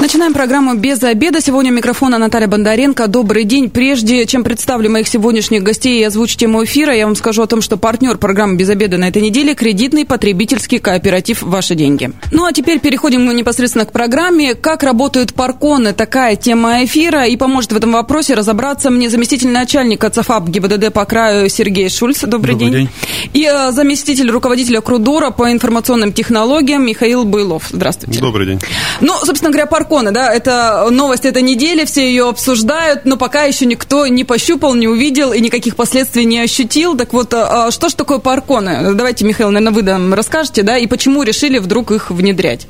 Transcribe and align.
Начинаем 0.00 0.32
программу 0.32 0.76
«Без 0.76 1.02
обеда». 1.02 1.40
Сегодня 1.40 1.72
у 1.72 1.74
микрофона 1.74 2.18
Наталья 2.18 2.46
Бондаренко. 2.46 3.08
Добрый 3.08 3.42
день. 3.42 3.68
Прежде 3.68 4.26
чем 4.26 4.44
представлю 4.44 4.88
моих 4.90 5.08
сегодняшних 5.08 5.64
гостей 5.64 6.00
и 6.00 6.04
озвучу 6.04 6.38
тему 6.38 6.62
эфира, 6.62 6.94
я 6.94 7.04
вам 7.04 7.16
скажу 7.16 7.42
о 7.42 7.48
том, 7.48 7.60
что 7.60 7.76
партнер 7.76 8.16
программы 8.16 8.54
«Без 8.56 8.70
обеда» 8.70 8.96
на 8.96 9.08
этой 9.08 9.20
неделе– 9.20 9.54
кредитный 9.56 10.06
потребительский 10.06 10.78
кооператив 10.78 11.42
«Ваши 11.42 11.74
деньги». 11.74 12.12
Ну, 12.30 12.46
а 12.46 12.52
теперь 12.52 12.78
переходим 12.78 13.28
непосредственно 13.34 13.86
к 13.86 13.92
программе. 13.92 14.54
Как 14.54 14.84
работают 14.84 15.34
парконы? 15.34 15.92
Такая 15.92 16.36
тема 16.36 16.84
эфира. 16.84 17.26
И 17.26 17.36
поможет 17.36 17.72
в 17.72 17.76
этом 17.76 17.90
вопросе 17.90 18.34
разобраться 18.34 18.90
мне 18.90 19.10
заместитель 19.10 19.48
начальника 19.48 20.10
ЦАФАП 20.10 20.48
ГИБДД 20.48 20.92
по 20.92 21.04
краю 21.06 21.48
Сергей 21.48 21.88
Шульц. 21.90 22.20
Добрый, 22.20 22.54
Добрый 22.54 22.70
день. 22.70 22.72
день. 22.72 22.88
И 23.32 23.50
э, 23.52 23.72
заместитель 23.72 24.30
руководителя 24.30 24.80
Крудора 24.80 25.30
по 25.30 25.50
информационным 25.50 26.12
технологиям 26.12 26.86
Михаил 26.86 27.24
Былов. 27.24 27.64
Здравствуйте. 27.72 28.20
Добрый 28.20 28.46
день. 28.46 28.60
Ну, 29.00 29.12
собственно 29.24 29.50
говоря, 29.50 29.66
паркон 29.66 29.87
Марконы, 29.88 30.10
да, 30.10 30.30
это 30.34 30.86
новость 30.90 31.24
этой 31.24 31.40
недели, 31.40 31.86
все 31.86 32.06
ее 32.06 32.28
обсуждают, 32.28 33.06
но 33.06 33.16
пока 33.16 33.44
еще 33.44 33.64
никто 33.64 34.06
не 34.06 34.22
пощупал, 34.22 34.74
не 34.74 34.86
увидел 34.86 35.32
и 35.32 35.40
никаких 35.40 35.76
последствий 35.76 36.26
не 36.26 36.40
ощутил. 36.40 36.94
Так 36.94 37.14
вот, 37.14 37.32
а, 37.32 37.70
что 37.70 37.88
же 37.88 37.96
такое 37.96 38.18
парконы? 38.18 38.92
Давайте, 38.92 39.24
Михаил, 39.24 39.50
наверное, 39.50 39.74
вы 39.74 39.82
нам 39.82 40.12
расскажете, 40.12 40.62
да, 40.62 40.76
и 40.76 40.86
почему 40.86 41.22
решили 41.22 41.56
вдруг 41.58 41.90
их 41.90 42.10
внедрять? 42.10 42.66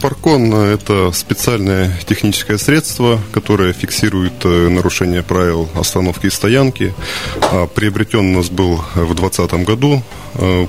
Паркон– 0.00 0.54
это 0.54 1.10
специальное 1.12 1.98
техническое 2.06 2.58
средство, 2.58 3.18
которое 3.32 3.72
фиксирует 3.72 4.44
э, 4.44 4.68
нарушение 4.68 5.24
правил 5.24 5.68
остановки 5.74 6.26
и 6.26 6.30
стоянки. 6.30 6.94
А, 7.40 7.66
приобретен 7.66 8.36
у 8.36 8.38
нас 8.38 8.50
был 8.50 8.76
в 8.94 9.14
2020 9.16 9.52
году 9.64 10.00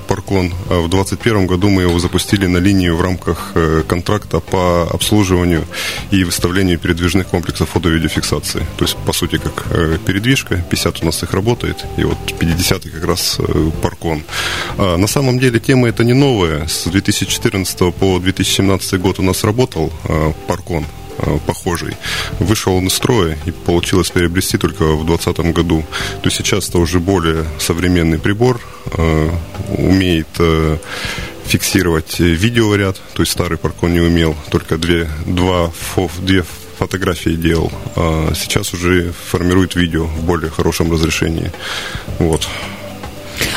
Паркон, 0.06 0.52
а 0.68 0.80
в 0.80 0.88
2021 0.88 1.46
году 1.46 1.68
мы 1.68 1.82
его 1.82 1.98
запустили 1.98 2.46
на 2.46 2.58
линию 2.58 2.96
в 2.96 3.00
рамках 3.00 3.52
э, 3.54 3.82
контракта 3.86 4.40
по 4.40 4.88
обслуживанию 4.90 5.64
и 6.10 6.24
выставлению 6.24 6.78
передвижных 6.78 7.26
комплексов 7.28 7.70
фото-видеофиксации. 7.70 8.66
То 8.76 8.84
есть, 8.84 8.96
по 9.06 9.12
сути, 9.12 9.38
как 9.38 9.66
э, 9.70 9.98
передвижка, 10.04 10.64
50 10.70 11.02
у 11.02 11.06
нас 11.06 11.22
их 11.22 11.32
работает, 11.32 11.84
и 11.96 12.04
вот 12.04 12.18
50 12.38 12.82
как 12.82 13.04
раз 13.04 13.36
э, 13.38 13.70
паркон. 13.82 14.22
А 14.78 14.96
на 14.96 15.06
самом 15.06 15.38
деле 15.38 15.60
тема 15.60 15.88
это 15.88 16.04
не 16.04 16.14
новая. 16.14 16.66
С 16.66 16.84
2014 16.84 17.94
по 17.94 18.18
2017 18.18 19.00
год 19.00 19.18
у 19.18 19.22
нас 19.22 19.44
работал 19.44 19.92
э, 20.04 20.32
паркон 20.46 20.84
похожий. 21.46 21.96
Вышел 22.38 22.74
он 22.74 22.86
из 22.86 22.94
строя 22.94 23.38
и 23.46 23.50
получилось 23.50 24.10
приобрести 24.10 24.58
только 24.58 24.84
в 24.84 25.06
2020 25.06 25.54
году. 25.54 25.84
То 26.22 26.26
есть 26.26 26.36
сейчас 26.36 26.68
это 26.68 26.78
уже 26.78 27.00
более 27.00 27.44
современный 27.58 28.18
прибор, 28.18 28.60
умеет 29.78 30.28
фиксировать 31.46 32.20
видеоряд, 32.20 33.00
то 33.14 33.22
есть 33.22 33.32
старый 33.32 33.58
паркон 33.58 33.92
не 33.92 34.00
умел, 34.00 34.34
только 34.50 34.78
две, 34.78 35.08
два, 35.26 35.70
две 36.18 36.44
фотографии 36.78 37.36
делал. 37.36 37.70
А 37.96 38.32
сейчас 38.34 38.72
уже 38.74 39.12
формирует 39.12 39.76
видео 39.76 40.04
в 40.04 40.24
более 40.24 40.50
хорошем 40.50 40.90
разрешении. 40.90 41.52
Вот. 42.18 42.48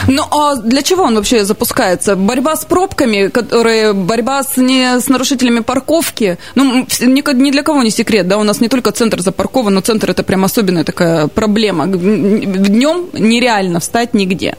Ну, 0.07 0.23
а 0.31 0.55
для 0.55 0.81
чего 0.81 1.03
он 1.03 1.15
вообще 1.15 1.45
запускается? 1.45 2.15
Борьба 2.15 2.55
с 2.55 2.65
пробками, 2.65 3.27
которые, 3.27 3.93
борьба 3.93 4.43
с, 4.43 4.57
не, 4.57 4.99
с 4.99 5.09
нарушителями 5.09 5.59
парковки. 5.59 6.37
Ну, 6.55 6.85
ни, 7.01 7.33
ни 7.33 7.51
для 7.51 7.63
кого 7.63 7.83
не 7.83 7.91
секрет, 7.91 8.27
да, 8.27 8.37
у 8.37 8.43
нас 8.43 8.61
не 8.61 8.69
только 8.69 8.91
центр 8.91 9.21
запаркован, 9.21 9.73
но 9.73 9.81
центр 9.81 10.11
это 10.11 10.23
прям 10.23 10.45
особенная 10.45 10.83
такая 10.83 11.27
проблема. 11.27 11.87
Днем 11.87 13.07
нереально 13.13 13.79
встать 13.79 14.13
нигде. 14.13 14.55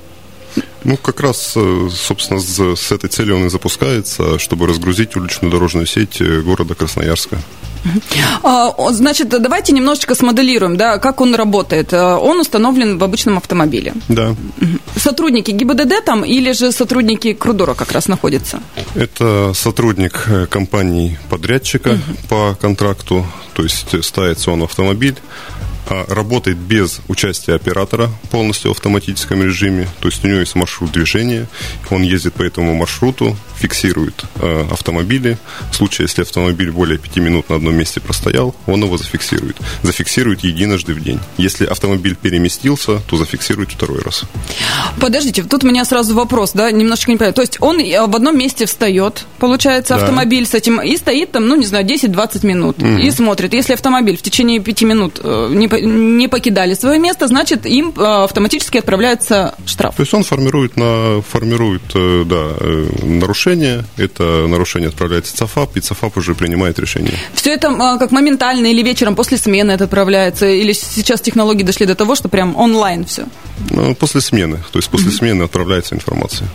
Ну, 0.84 0.96
как 0.96 1.20
раз, 1.20 1.54
э, 1.56 1.88
собственно, 1.92 2.40
с 2.40 2.92
этой 2.92 3.10
целью 3.10 3.36
он 3.36 3.46
и 3.46 3.50
запускается, 3.50 4.38
чтобы 4.38 4.66
разгрузить 4.66 5.16
уличную 5.16 5.50
дорожную 5.50 5.86
сеть 5.86 6.20
э, 6.20 6.40
города 6.40 6.74
Красноярска. 6.74 7.38
А, 8.42 8.72
значит, 8.92 9.28
давайте 9.28 9.72
немножечко 9.72 10.14
смоделируем, 10.14 10.76
да, 10.76 10.98
как 10.98 11.20
он 11.20 11.34
работает. 11.34 11.92
Э, 11.92 12.14
он 12.16 12.40
установлен 12.40 12.98
в 12.98 13.04
обычном 13.04 13.38
автомобиле. 13.38 13.94
Да. 14.08 14.34
Сотрудники 14.96 15.50
ГИБДД 15.50 16.04
там 16.04 16.24
или 16.24 16.52
же 16.52 16.70
сотрудники 16.72 17.32
Крудора 17.32 17.74
как 17.74 17.92
раз 17.92 18.08
находятся? 18.08 18.60
Это 18.94 19.52
сотрудник 19.54 20.28
компании 20.50 21.18
подрядчика 21.28 21.90
угу. 21.90 22.00
по 22.28 22.56
контракту, 22.60 23.26
то 23.54 23.62
есть 23.62 24.04
ставится 24.04 24.50
он 24.50 24.60
в 24.60 24.64
автомобиль, 24.64 25.16
работает 26.08 26.58
без 26.58 27.00
участия 27.08 27.54
оператора 27.54 28.10
полностью 28.30 28.72
в 28.72 28.76
автоматическом 28.76 29.42
режиме. 29.42 29.88
То 30.00 30.08
есть 30.08 30.24
у 30.24 30.28
него 30.28 30.40
есть 30.40 30.54
маршрут 30.54 30.92
движения, 30.92 31.46
он 31.90 32.02
ездит 32.02 32.34
по 32.34 32.42
этому 32.42 32.74
маршруту, 32.74 33.36
фиксирует 33.58 34.24
э, 34.36 34.66
автомобили. 34.70 35.36
В 35.70 35.76
случае, 35.76 36.04
если 36.04 36.22
автомобиль 36.22 36.70
более 36.70 36.98
пяти 36.98 37.20
минут 37.20 37.48
на 37.48 37.56
одном 37.56 37.74
месте 37.74 38.00
простоял, 38.00 38.54
он 38.66 38.82
его 38.84 38.96
зафиксирует. 38.96 39.56
Зафиксирует 39.82 40.40
единожды 40.40 40.94
в 40.94 41.02
день. 41.02 41.18
Если 41.36 41.66
автомобиль 41.66 42.16
переместился, 42.16 43.00
то 43.00 43.16
зафиксирует 43.16 43.72
второй 43.72 44.00
раз. 44.02 44.22
Подождите, 45.00 45.42
тут 45.42 45.64
у 45.64 45.66
меня 45.66 45.84
сразу 45.84 46.14
вопрос, 46.14 46.52
да, 46.52 46.70
немножечко 46.70 47.10
не 47.10 47.16
понимаю. 47.16 47.34
То 47.34 47.42
есть 47.42 47.58
он 47.60 47.80
э, 47.80 48.06
в 48.06 48.14
одном 48.14 48.38
месте 48.38 48.66
встает, 48.66 49.24
получается, 49.38 49.96
да. 49.96 50.02
автомобиль 50.02 50.46
с 50.46 50.54
этим, 50.54 50.80
и 50.80 50.96
стоит 50.96 51.32
там, 51.32 51.48
ну, 51.48 51.56
не 51.56 51.66
знаю, 51.66 51.84
10-20 51.84 52.46
минут, 52.46 52.78
угу. 52.78 52.88
и 52.88 53.10
смотрит. 53.10 53.54
Если 53.54 53.72
автомобиль 53.74 54.16
в 54.16 54.22
течение 54.22 54.60
пяти 54.60 54.84
минут 54.84 55.20
э, 55.22 55.50
не 55.52 55.68
не 55.82 56.28
покидали 56.28 56.74
свое 56.74 56.98
место, 56.98 57.26
значит, 57.28 57.66
им 57.66 57.92
э, 57.96 58.24
автоматически 58.24 58.78
отправляется 58.78 59.54
штраф. 59.66 59.94
То 59.96 60.02
есть 60.02 60.14
он 60.14 60.22
формирует, 60.22 60.76
на, 60.76 61.22
формирует 61.22 61.82
э, 61.94 62.24
да, 62.26 62.52
э, 62.60 62.88
нарушение, 63.02 63.84
это 63.96 64.46
нарушение 64.46 64.88
отправляется 64.88 65.36
ЦАФАП, 65.36 65.76
и 65.76 65.80
ЦАФАП 65.80 66.16
уже 66.16 66.34
принимает 66.34 66.78
решение. 66.78 67.12
Все 67.34 67.52
это 67.52 67.96
как 67.98 68.10
моментально 68.10 68.66
или 68.66 68.82
вечером 68.82 69.14
после 69.14 69.38
смены 69.38 69.72
это 69.72 69.84
отправляется, 69.84 70.46
или 70.46 70.72
сейчас 70.72 71.20
технологии 71.20 71.62
дошли 71.62 71.86
до 71.86 71.94
того, 71.94 72.14
что 72.14 72.28
прям 72.28 72.56
онлайн 72.56 73.04
все? 73.04 73.26
Ну, 73.70 73.94
после 73.94 74.20
смены, 74.20 74.58
то 74.72 74.78
есть 74.78 74.88
после 74.88 75.10
смены 75.10 75.42
отправляется 75.44 75.94
информация. 75.94 76.48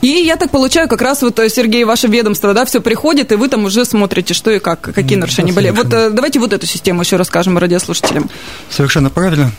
И 0.00 0.08
я 0.08 0.36
так 0.36 0.50
получаю, 0.50 0.88
как 0.88 1.02
раз 1.02 1.22
вот, 1.22 1.38
Сергей, 1.48 1.84
ваше 1.84 2.08
ведомство, 2.08 2.54
да, 2.54 2.64
все 2.64 2.80
приходит, 2.80 3.32
и 3.32 3.36
вы 3.36 3.48
там 3.48 3.64
уже 3.64 3.84
смотрите, 3.84 4.34
что 4.34 4.50
и 4.50 4.58
как, 4.58 4.80
какие 4.80 5.18
нарушения 5.18 5.52
были. 5.52 5.70
Вот 5.70 5.88
давайте 5.88 6.38
вот 6.40 6.52
эту 6.52 6.66
систему 6.66 7.02
еще 7.02 7.16
расскажем 7.16 7.58
радиослушателям. 7.58 8.30
Совершенно 8.70 9.10
правильно. 9.10 9.52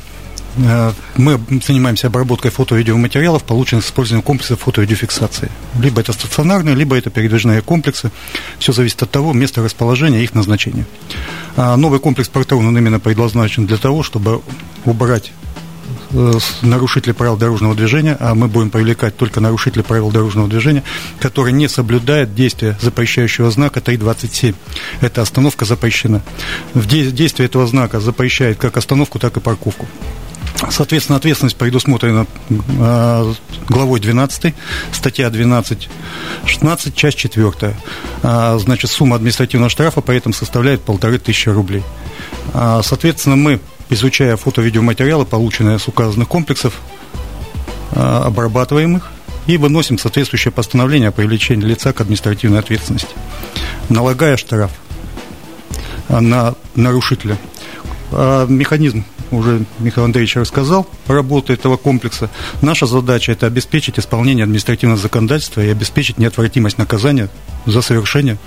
Э, 0.58 0.94
мы 1.18 1.40
занимаемся 1.66 2.08
обработкой 2.08 2.52
фото-видеоматериалов, 2.52 3.44
полученных 3.44 3.84
с 3.84 3.88
использованием 3.88 4.24
комплексов 4.24 4.62
фото-видеофиксации. 4.62 5.52
Либо 5.80 6.02
это 6.02 6.14
стационарные, 6.14 6.76
либо 6.76 6.98
это 6.98 7.10
передвижные 7.10 7.62
комплексы. 7.62 8.12
Все 8.60 8.72
зависит 8.72 9.02
от 9.04 9.12
того, 9.12 9.34
места 9.34 9.62
расположения 9.62 10.22
и 10.22 10.24
их 10.24 10.34
назначения. 10.34 10.86
А 11.58 11.76
новый 11.76 12.00
комплекс 12.00 12.30
Портрон, 12.30 12.68
он 12.68 12.78
именно 12.78 13.00
предназначен 13.00 13.66
для 13.66 13.78
того, 13.78 14.04
чтобы 14.04 14.42
убрать 14.86 15.32
нарушители 16.62 17.12
правил 17.12 17.38
дорожного 17.38 17.76
движения, 17.76 18.18
а 18.20 18.36
мы 18.36 18.48
будем 18.48 18.70
привлекать 18.70 19.18
только 19.18 19.42
нарушители 19.42 19.82
правил 19.82 20.12
дорожного 20.12 20.48
движения, 20.48 20.84
которые 21.20 21.54
не 21.54 21.68
соблюдают 21.68 22.34
действия 22.34 22.78
запрещающего 22.82 23.52
знака 23.52 23.82
327. 23.82 24.56
Эта 25.02 25.22
остановка 25.22 25.66
запрещена. 25.66 26.22
Действие 26.74 27.48
этого 27.48 27.68
знака 27.68 28.00
запрещает 28.00 28.58
как 28.58 28.78
остановку, 28.78 29.20
так 29.20 29.38
и 29.38 29.40
парковку. 29.40 29.88
Соответственно, 30.70 31.18
ответственность 31.18 31.58
предусмотрена 31.58 32.28
э, 32.50 33.34
главой 33.68 34.00
12, 34.00 34.54
статья 34.94 35.28
12.16, 35.28 36.94
часть 36.96 37.18
4. 37.18 37.76
Э, 38.24 38.58
значит, 38.60 38.90
сумма 38.90 39.18
административного 39.18 39.70
штрафа 39.70 40.02
при 40.02 40.18
этом 40.18 40.34
составляет 40.34 40.82
полторы 40.82 41.20
тысячи 41.20 41.50
рублей. 41.50 41.84
Э, 42.54 42.80
соответственно, 42.84 43.36
мы 43.36 43.60
изучая 43.90 44.36
фото-видеоматериалы, 44.38 45.26
полученные 45.26 45.80
с 45.80 45.88
указанных 45.88 46.28
комплексов, 46.28 46.82
а, 47.92 48.24
обрабатываем 48.26 48.98
их 48.98 49.12
и 49.48 49.58
выносим 49.58 49.98
соответствующее 49.98 50.52
постановление 50.52 51.10
о 51.10 51.12
привлечении 51.12 51.66
лица 51.66 51.94
к 51.94 52.02
административной 52.02 52.60
ответственности, 52.60 53.16
налагая 53.90 54.38
штраф 54.38 54.72
на 56.10 56.56
нарушителя. 56.76 57.38
А, 58.12 58.46
механизм 58.48 59.04
уже 59.32 59.66
Михаил 59.80 60.06
Андреевич 60.06 60.36
рассказал, 60.36 60.88
работы 61.08 61.54
этого 61.54 61.78
комплекса. 61.78 62.30
Наша 62.62 62.86
задача– 62.86 63.32
это 63.34 63.48
обеспечить 63.48 64.00
исполнение 64.00 64.44
административного 64.44 65.00
законодательства 65.00 65.62
и 65.62 65.70
обеспечить 65.70 66.18
неотвратимость 66.18 66.78
наказания 66.78 67.30
за 67.66 67.82
совершение 67.82 68.38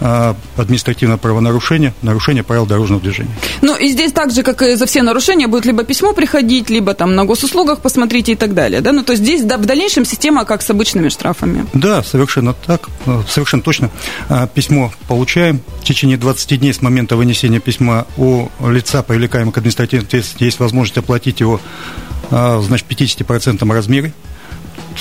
а, 0.00 0.34
административного 0.56 1.18
правонарушения, 1.18 1.94
нарушения 2.02 2.42
правил 2.42 2.66
дорожного 2.66 3.02
движения. 3.02 3.30
Ну 3.60 3.76
и 3.76 3.88
здесь 3.88 4.12
так 4.12 4.32
же, 4.32 4.42
как 4.42 4.62
и 4.62 4.74
за 4.74 4.86
все 4.86 5.02
нарушения, 5.02 5.46
будет 5.46 5.66
либо 5.66 5.84
письмо 5.84 6.12
приходить, 6.12 6.70
либо 6.70 6.94
там 6.94 7.14
на 7.14 7.24
госуслугах 7.24 7.80
посмотрите 7.80 8.32
и 8.32 8.36
так 8.36 8.54
далее. 8.54 8.80
Да? 8.80 8.92
Ну 8.92 9.02
то 9.02 9.12
есть 9.12 9.22
здесь 9.22 9.42
да, 9.42 9.58
в 9.58 9.66
дальнейшем 9.66 10.04
система 10.04 10.44
как 10.44 10.62
с 10.62 10.70
обычными 10.70 11.08
штрафами. 11.10 11.66
Да, 11.74 12.02
совершенно 12.02 12.54
так, 12.54 12.88
э, 13.06 13.22
совершенно 13.28 13.62
точно. 13.62 13.90
А, 14.28 14.46
письмо 14.46 14.92
получаем. 15.08 15.60
В 15.80 15.84
течение 15.84 16.16
20 16.16 16.60
дней 16.60 16.72
с 16.72 16.80
момента 16.80 17.16
вынесения 17.16 17.60
письма 17.60 18.06
у 18.16 18.48
лица, 18.66 19.01
привлекаемого 19.02 19.52
к 19.52 19.58
административной 19.58 20.06
ответственности, 20.06 20.44
есть 20.44 20.60
возможность 20.60 20.98
оплатить 20.98 21.40
его 21.40 21.60
значит, 22.30 22.86
50% 22.88 23.72
размере 23.72 24.12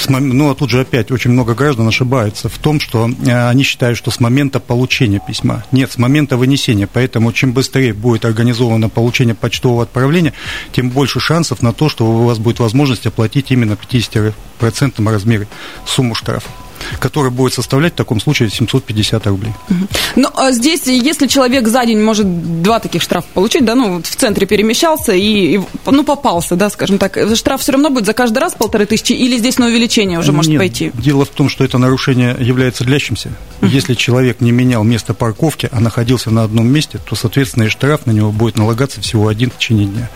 ну, 0.09 0.50
а 0.50 0.56
тут 0.56 0.69
же 0.69 0.81
опять 0.81 1.12
очень 1.12 1.31
много 1.31 1.53
граждан 1.53 1.88
ошибаются 1.88 2.50
в 2.50 2.57
том, 2.57 2.80
что 2.80 3.09
э, 3.09 3.50
они 3.50 3.63
считают, 3.63 3.98
что 3.98 4.12
с 4.12 4.19
момента 4.19 4.59
получения 4.59 5.21
письма. 5.25 5.63
Нет, 5.71 5.92
с 5.92 5.98
момента 5.98 6.38
вынесения. 6.38 6.88
Поэтому 6.92 7.31
чем 7.33 7.53
быстрее 7.53 7.94
будет 7.94 8.25
организовано 8.25 8.89
получение 8.89 9.36
почтового 9.36 9.83
отправления, 9.83 10.33
тем 10.71 10.89
больше 10.89 11.19
шансов 11.19 11.62
на 11.62 11.74
то, 11.74 11.89
что 11.89 12.06
у 12.06 12.25
вас 12.25 12.39
будет 12.39 12.59
возможность 12.59 13.06
оплатить 13.06 13.51
именно 13.51 13.74
50% 13.74 14.33
размере 15.12 15.48
сумму 15.86 16.15
штрафа 16.15 16.50
который 17.00 17.31
будет 17.31 17.54
составлять 17.54 17.94
в 17.94 17.95
таком 17.95 18.19
случае 18.19 18.50
750 18.50 19.28
рублей. 19.28 19.54
Ну, 20.16 20.30
а 20.36 20.51
здесь, 20.51 20.88
если 20.88 21.28
человек 21.28 21.68
за 21.68 21.86
день 21.86 22.01
может 22.01 22.62
два 22.62 22.80
таких 22.80 23.01
штрафа 23.01 23.28
получить, 23.33 23.66
да, 23.66 23.75
ну, 23.75 24.01
в 24.01 24.16
центре 24.16 24.45
перемещался 24.45 25.13
и, 25.13 25.56
и 25.56 25.62
ну, 25.86 26.04
попался, 26.04 26.56
да, 26.56 26.69
скажем 26.69 26.98
так, 26.98 27.18
штраф 27.36 27.62
все 27.62 27.74
равно 27.74 27.89
будет 27.89 28.06
за 28.06 28.13
каждый 28.13 28.39
раз 28.39 28.54
полторы 28.54 28.86
тысячи 28.86 29.13
или 29.13 29.38
здесь 29.38 29.57
на 29.57 29.68
увеличение 29.68 30.19
уже 30.19 30.31
может 30.31 30.51
Нет, 30.51 30.60
пойти? 30.60 30.92
Дело 30.94 31.25
в 31.25 31.30
том, 31.30 31.50
что 31.50 31.63
это 31.63 31.78
нарушение 31.78 32.36
является 32.39 32.84
длящимся. 32.84 33.30
Uh-huh. 33.62 33.68
Если 33.68 33.94
человек 33.94 34.42
не 34.42 34.51
менял 34.51 34.84
место 34.84 35.13
парковки, 35.13 35.69
а 35.72 35.80
находился 35.80 36.31
на 36.31 36.44
одном 36.44 36.68
месте, 36.68 37.00
то, 37.04 37.16
соответственно, 37.16 37.63
и 37.63 37.69
штраф 37.69 38.06
на 38.06 38.12
него 38.12 38.31
будет 38.31 38.57
налагаться 38.57 39.01
всего 39.01 39.27
один 39.27 39.51
в 39.51 39.57
течение 39.57 39.88
дня. 39.88 40.10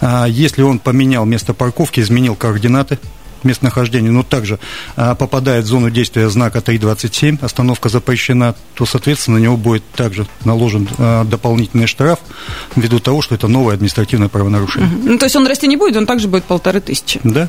А 0.00 0.26
если 0.26 0.62
он 0.62 0.78
поменял 0.78 1.24
место 1.24 1.54
парковки, 1.54 2.00
изменил 2.00 2.34
координаты, 2.34 2.98
местонахождения, 3.44 4.10
но 4.10 4.22
также 4.22 4.58
а, 4.96 5.14
попадает 5.14 5.64
в 5.64 5.68
зону 5.68 5.90
действия 5.90 6.28
знака 6.28 6.60
327, 6.60 7.38
остановка 7.40 7.88
запрещена, 7.88 8.54
то, 8.74 8.86
соответственно, 8.86 9.38
на 9.38 9.42
него 9.42 9.56
будет 9.56 9.84
также 9.90 10.26
наложен 10.44 10.88
а, 10.98 11.24
дополнительный 11.24 11.86
штраф 11.86 12.18
ввиду 12.76 12.98
того, 12.98 13.22
что 13.22 13.34
это 13.34 13.48
новое 13.48 13.74
административное 13.74 14.28
правонарушение. 14.28 14.88
Угу. 14.88 15.08
Ну, 15.08 15.18
то 15.18 15.26
есть 15.26 15.36
он 15.36 15.46
расти 15.46 15.66
не 15.66 15.76
будет, 15.76 15.96
он 15.96 16.06
также 16.06 16.28
будет 16.28 16.44
полторы 16.44 16.80
тысячи. 16.80 17.20
Да. 17.24 17.48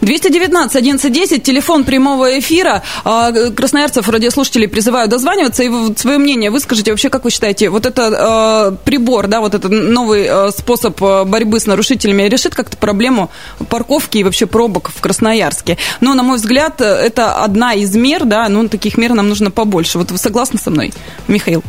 219 0.00 0.76
1110, 0.76 1.42
телефон 1.42 1.84
прямого 1.84 2.38
эфира. 2.38 2.82
А, 3.04 3.32
красноярцев, 3.50 4.08
радиослушателей 4.08 4.68
призываю 4.68 5.08
дозваниваться 5.08 5.62
и 5.62 5.68
вы 5.68 5.94
свое 5.96 6.18
мнение 6.18 6.50
выскажите. 6.50 6.90
Вообще, 6.90 7.10
как 7.10 7.24
вы 7.24 7.30
считаете, 7.30 7.70
вот 7.70 7.86
это 7.86 8.78
прибор, 8.84 9.26
да, 9.26 9.40
вот 9.40 9.54
этот 9.54 9.70
новый 9.70 10.52
способ 10.52 11.00
борьбы 11.00 11.60
с 11.60 11.66
нарушителями 11.66 12.22
решит 12.22 12.54
как-то 12.54 12.76
проблему 12.76 13.30
парковки 13.68 14.18
и 14.18 14.24
вообще 14.24 14.46
пробок 14.46 14.90
в 14.94 15.00
Красноярске? 15.00 15.23
Красноярске. 15.24 15.78
Но, 16.00 16.14
на 16.14 16.22
мой 16.22 16.36
взгляд, 16.36 16.80
это 16.80 17.44
одна 17.44 17.72
из 17.72 17.96
мер, 17.96 18.24
да, 18.24 18.48
но 18.48 18.68
таких 18.68 18.98
мер 18.98 19.14
нам 19.14 19.28
нужно 19.28 19.50
побольше. 19.50 19.98
Вот 19.98 20.10
вы 20.10 20.18
согласны 20.18 20.58
со 20.58 20.70
мной, 20.70 20.92
Михаил? 21.28 21.62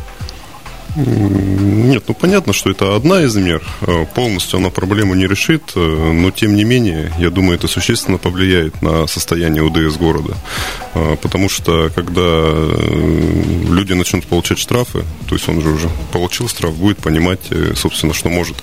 Нет, 0.96 2.04
ну 2.08 2.14
понятно, 2.14 2.52
что 2.54 2.70
это 2.70 2.96
одна 2.96 3.22
из 3.22 3.36
мер. 3.36 3.62
Э, 3.82 4.06
полностью 4.14 4.58
она 4.58 4.70
проблему 4.70 5.14
не 5.14 5.26
решит, 5.26 5.72
э, 5.74 5.78
но 5.78 6.30
тем 6.30 6.56
не 6.56 6.64
менее, 6.64 7.12
я 7.18 7.28
думаю, 7.28 7.56
это 7.56 7.68
существенно 7.68 8.16
повлияет 8.16 8.80
на 8.80 9.06
состояние 9.06 9.62
УДС 9.62 9.96
города. 9.98 10.34
Э, 10.94 11.16
потому 11.20 11.50
что 11.50 11.90
когда 11.94 12.20
люди 13.70 13.92
начнут 13.92 14.26
получать 14.26 14.58
штрафы, 14.58 15.04
то 15.28 15.34
есть 15.34 15.46
он 15.48 15.60
же 15.60 15.68
уже 15.68 15.90
получил 16.12 16.48
штраф, 16.48 16.74
будет 16.74 16.98
понимать, 16.98 17.40
собственно, 17.74 18.14
что 18.14 18.30
может 18.30 18.56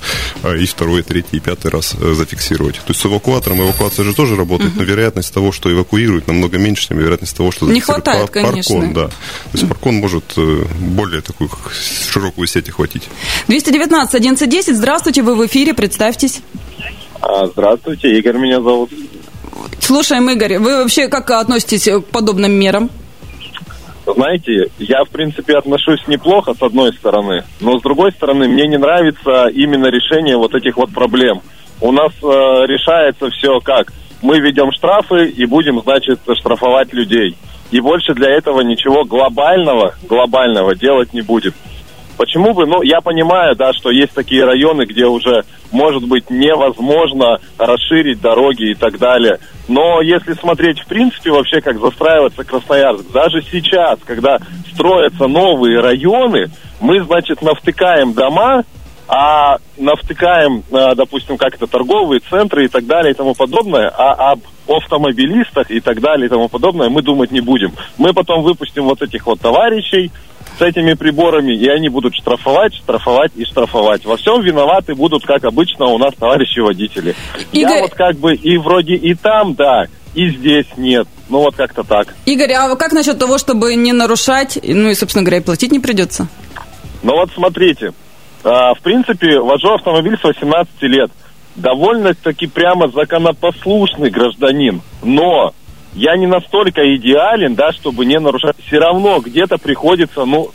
и 0.43 0.65
второй, 0.65 1.01
и 1.01 1.03
третий, 1.03 1.37
и 1.37 1.39
пятый 1.39 1.69
раз 1.69 1.91
зафиксировать. 1.91 2.75
То 2.75 2.89
есть 2.89 3.01
с 3.01 3.05
эвакуатором 3.05 3.61
эвакуация 3.61 4.05
же 4.05 4.13
тоже 4.13 4.35
работает, 4.35 4.75
но 4.75 4.83
вероятность 4.83 5.33
того, 5.33 5.51
что 5.51 5.71
эвакуируют, 5.71 6.27
намного 6.27 6.57
меньше, 6.57 6.87
чем 6.87 6.97
вероятность 6.97 7.37
того, 7.37 7.51
что 7.51 7.67
не 7.67 7.81
хватает, 7.81 8.31
пар- 8.31 8.43
конечно. 8.43 8.75
паркон. 8.75 8.93
Да. 8.93 9.07
То 9.07 9.13
есть 9.53 9.67
паркон 9.67 9.95
может 9.95 10.23
более 10.79 11.21
такую 11.21 11.49
широкую 12.23 12.47
сеть 12.47 12.69
охватить. 12.69 13.03
219 13.47 14.15
1110, 14.15 14.75
здравствуйте, 14.75 15.21
вы 15.21 15.35
в 15.35 15.45
эфире, 15.45 15.73
представьтесь. 15.73 16.41
А, 17.21 17.47
здравствуйте, 17.47 18.17
Игорь 18.17 18.37
меня 18.37 18.61
зовут. 18.61 18.91
Слушаем, 19.79 20.29
Игорь, 20.29 20.57
вы 20.59 20.81
вообще 20.81 21.09
как 21.09 21.29
относитесь 21.31 21.85
к 21.85 22.05
подобным 22.11 22.53
мерам? 22.53 22.89
Знаете, 24.05 24.69
я, 24.79 25.03
в 25.05 25.09
принципе, 25.09 25.57
отношусь 25.57 26.07
неплохо, 26.07 26.53
с 26.53 26.61
одной 26.61 26.93
стороны, 26.93 27.43
но 27.61 27.79
с 27.79 27.81
другой 27.81 28.11
стороны, 28.11 28.47
мне 28.47 28.67
не 28.67 28.77
нравится 28.77 29.47
именно 29.47 29.87
решение 29.87 30.37
вот 30.37 30.55
этих 30.55 30.77
вот 30.77 30.91
проблем. 30.93 31.41
У 31.81 31.91
нас 31.91 32.11
э, 32.21 32.25
решается 32.25 33.29
все 33.29 33.59
как? 33.59 33.91
Мы 34.21 34.39
ведем 34.39 34.71
штрафы 34.71 35.27
и 35.27 35.45
будем, 35.45 35.81
значит, 35.81 36.19
штрафовать 36.37 36.93
людей. 36.93 37.35
И 37.71 37.79
больше 37.79 38.13
для 38.13 38.29
этого 38.29 38.61
ничего 38.61 39.03
глобального, 39.03 39.95
глобального 40.07 40.75
делать 40.75 41.13
не 41.13 41.21
будет. 41.21 41.55
Почему 42.17 42.53
бы, 42.53 42.65
ну, 42.65 42.81
я 42.81 43.01
понимаю, 43.01 43.55
да, 43.55 43.73
что 43.73 43.89
есть 43.89 44.13
такие 44.13 44.45
районы, 44.45 44.85
где 44.85 45.05
уже, 45.05 45.43
может 45.71 46.07
быть, 46.07 46.29
невозможно 46.29 47.39
расширить 47.57 48.21
дороги 48.21 48.71
и 48.71 48.75
так 48.75 48.99
далее. 48.99 49.39
Но 49.67 50.01
если 50.01 50.33
смотреть, 50.33 50.79
в 50.79 50.87
принципе, 50.87 51.31
вообще, 51.31 51.61
как 51.61 51.79
застраивается 51.79 52.43
Красноярск, 52.43 53.11
даже 53.11 53.41
сейчас, 53.41 53.99
когда 54.05 54.37
строятся 54.73 55.27
новые 55.27 55.79
районы, 55.79 56.47
мы, 56.79 57.01
значит, 57.03 57.41
навтыкаем 57.41 58.13
дома, 58.13 58.63
а 59.07 59.57
навтыкаем, 59.77 60.63
а, 60.71 60.95
допустим, 60.95 61.37
как 61.37 61.55
это, 61.55 61.67
торговые 61.67 62.21
центры 62.21 62.65
и 62.65 62.67
так 62.67 62.85
далее 62.85 63.11
и 63.11 63.15
тому 63.15 63.33
подобное, 63.33 63.89
а 63.89 64.31
об 64.31 64.39
автомобилистах 64.67 65.69
и 65.71 65.79
так 65.81 65.99
далее 65.99 66.27
и 66.27 66.29
тому 66.29 66.47
подобное 66.47 66.89
мы 66.89 67.01
думать 67.01 67.31
не 67.31 67.41
будем. 67.41 67.73
Мы 67.97 68.13
потом 68.13 68.43
выпустим 68.43 68.85
вот 68.85 69.01
этих 69.01 69.25
вот 69.25 69.41
товарищей, 69.41 70.11
с 70.57 70.61
этими 70.61 70.93
приборами, 70.93 71.55
и 71.55 71.67
они 71.67 71.89
будут 71.89 72.15
штрафовать, 72.15 72.73
штрафовать 72.75 73.31
и 73.35 73.45
штрафовать. 73.45 74.05
Во 74.05 74.17
всем 74.17 74.41
виноваты 74.41 74.95
будут, 74.95 75.25
как 75.25 75.43
обычно, 75.43 75.85
у 75.85 75.97
нас 75.97 76.13
товарищи 76.15 76.59
водители. 76.59 77.15
Игорь... 77.51 77.71
Я 77.75 77.81
вот 77.81 77.93
как 77.93 78.17
бы 78.17 78.35
и 78.35 78.57
вроде 78.57 78.95
и 78.95 79.15
там, 79.15 79.55
да, 79.55 79.85
и 80.13 80.29
здесь 80.29 80.67
нет. 80.77 81.07
Ну 81.29 81.39
вот 81.39 81.55
как-то 81.55 81.83
так. 81.83 82.15
Игорь, 82.25 82.51
а 82.53 82.75
как 82.75 82.91
насчет 82.91 83.17
того, 83.17 83.37
чтобы 83.37 83.75
не 83.75 83.93
нарушать, 83.93 84.59
ну 84.61 84.89
и, 84.89 84.93
собственно 84.93 85.23
говоря, 85.23 85.37
и 85.37 85.43
платить 85.43 85.71
не 85.71 85.79
придется? 85.79 86.27
Ну 87.01 87.13
вот 87.13 87.31
смотрите, 87.33 87.93
а, 88.43 88.73
в 88.75 88.81
принципе, 88.81 89.39
вожу 89.39 89.73
автомобиль 89.73 90.17
с 90.19 90.23
18 90.23 90.81
лет. 90.83 91.11
Довольно-таки 91.55 92.47
прямо 92.47 92.89
законопослушный 92.89 94.09
гражданин. 94.09 94.81
Но 95.03 95.53
я 95.95 96.15
не 96.17 96.27
настолько 96.27 96.95
идеален, 96.95 97.55
да, 97.55 97.71
чтобы 97.71 98.05
не 98.05 98.19
нарушать. 98.19 98.55
Все 98.65 98.79
равно 98.79 99.19
где-то 99.19 99.57
приходится, 99.57 100.25
ну, 100.25 100.51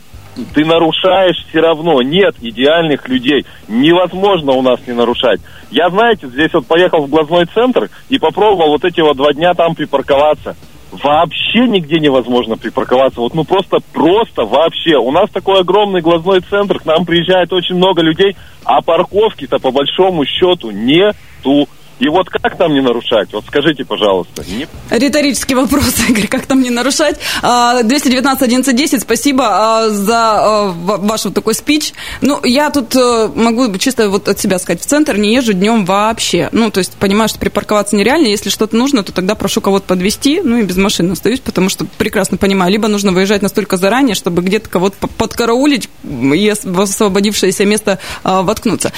ты 0.53 0.65
нарушаешь 0.65 1.45
все 1.49 1.59
равно. 1.59 2.01
Нет 2.01 2.35
идеальных 2.41 3.07
людей. 3.07 3.45
Невозможно 3.67 4.53
у 4.53 4.61
нас 4.61 4.79
не 4.87 4.93
нарушать. 4.93 5.41
Я, 5.71 5.89
знаете, 5.89 6.27
здесь 6.27 6.53
вот 6.53 6.65
поехал 6.65 7.05
в 7.05 7.09
глазной 7.09 7.45
центр 7.45 7.89
и 8.09 8.17
попробовал 8.17 8.69
вот 8.69 8.85
эти 8.85 9.01
вот 9.01 9.17
два 9.17 9.33
дня 9.33 9.53
там 9.53 9.75
припарковаться. 9.75 10.55
Вообще 10.91 11.67
нигде 11.67 11.99
невозможно 11.99 12.57
припарковаться. 12.57 13.19
Вот 13.21 13.35
ну 13.35 13.43
просто, 13.43 13.77
просто 13.93 14.43
вообще. 14.43 14.97
У 14.97 15.11
нас 15.11 15.29
такой 15.29 15.61
огромный 15.61 16.01
глазной 16.01 16.41
центр, 16.41 16.79
к 16.79 16.85
нам 16.85 17.05
приезжает 17.05 17.53
очень 17.53 17.75
много 17.75 18.01
людей, 18.01 18.35
а 18.63 18.81
парковки-то 18.81 19.59
по 19.59 19.71
большому 19.71 20.25
счету 20.25 20.71
нету. 20.71 21.67
И 21.99 22.07
вот 22.07 22.29
как 22.29 22.57
там 22.57 22.73
не 22.73 22.81
нарушать? 22.81 23.31
Вот 23.33 23.43
скажите, 23.45 23.83
пожалуйста. 23.83 24.43
Не... 24.47 24.67
Риторический 24.89 25.53
вопрос, 25.55 25.95
Игорь, 26.09 26.27
как 26.27 26.45
там 26.45 26.61
не 26.61 26.69
нарушать? 26.69 27.19
219 27.41 28.41
1110, 28.41 29.01
спасибо 29.01 29.43
а, 29.45 29.89
за 29.89 30.15
а, 30.15 30.73
ваш 30.73 31.25
вот 31.25 31.33
такой 31.33 31.53
спич. 31.53 31.93
Ну, 32.21 32.39
я 32.43 32.69
тут 32.69 32.95
э, 32.95 33.29
могу 33.35 33.77
чисто 33.77 34.09
вот 34.09 34.29
от 34.29 34.39
себя 34.39 34.59
сказать, 34.59 34.81
в 34.81 34.85
центр 34.85 35.17
не 35.17 35.33
езжу 35.33 35.51
днем 35.51 35.83
вообще. 35.83 36.47
Ну, 36.53 36.71
то 36.71 36.77
есть 36.77 36.93
понимаю, 36.93 37.27
что 37.27 37.37
припарковаться 37.37 37.97
нереально. 37.97 38.27
Если 38.27 38.49
что-то 38.49 38.77
нужно, 38.77 39.03
то 39.03 39.11
тогда 39.11 39.35
прошу 39.35 39.59
кого-то 39.59 39.85
подвести, 39.85 40.41
ну 40.41 40.57
и 40.57 40.63
без 40.63 40.77
машины 40.77 41.11
остаюсь, 41.11 41.41
потому 41.41 41.67
что 41.67 41.85
прекрасно 41.97 42.37
понимаю, 42.37 42.71
либо 42.71 42.87
нужно 42.87 43.11
выезжать 43.11 43.41
настолько 43.41 43.75
заранее, 43.75 44.15
чтобы 44.15 44.41
где-то 44.41 44.69
кого-то 44.69 45.07
подкараулить 45.07 45.89
и 46.03 46.53
в 46.63 46.81
освободившееся 46.81 47.65
место 47.65 47.99
а, 48.23 48.41
воткнуться. 48.41 48.93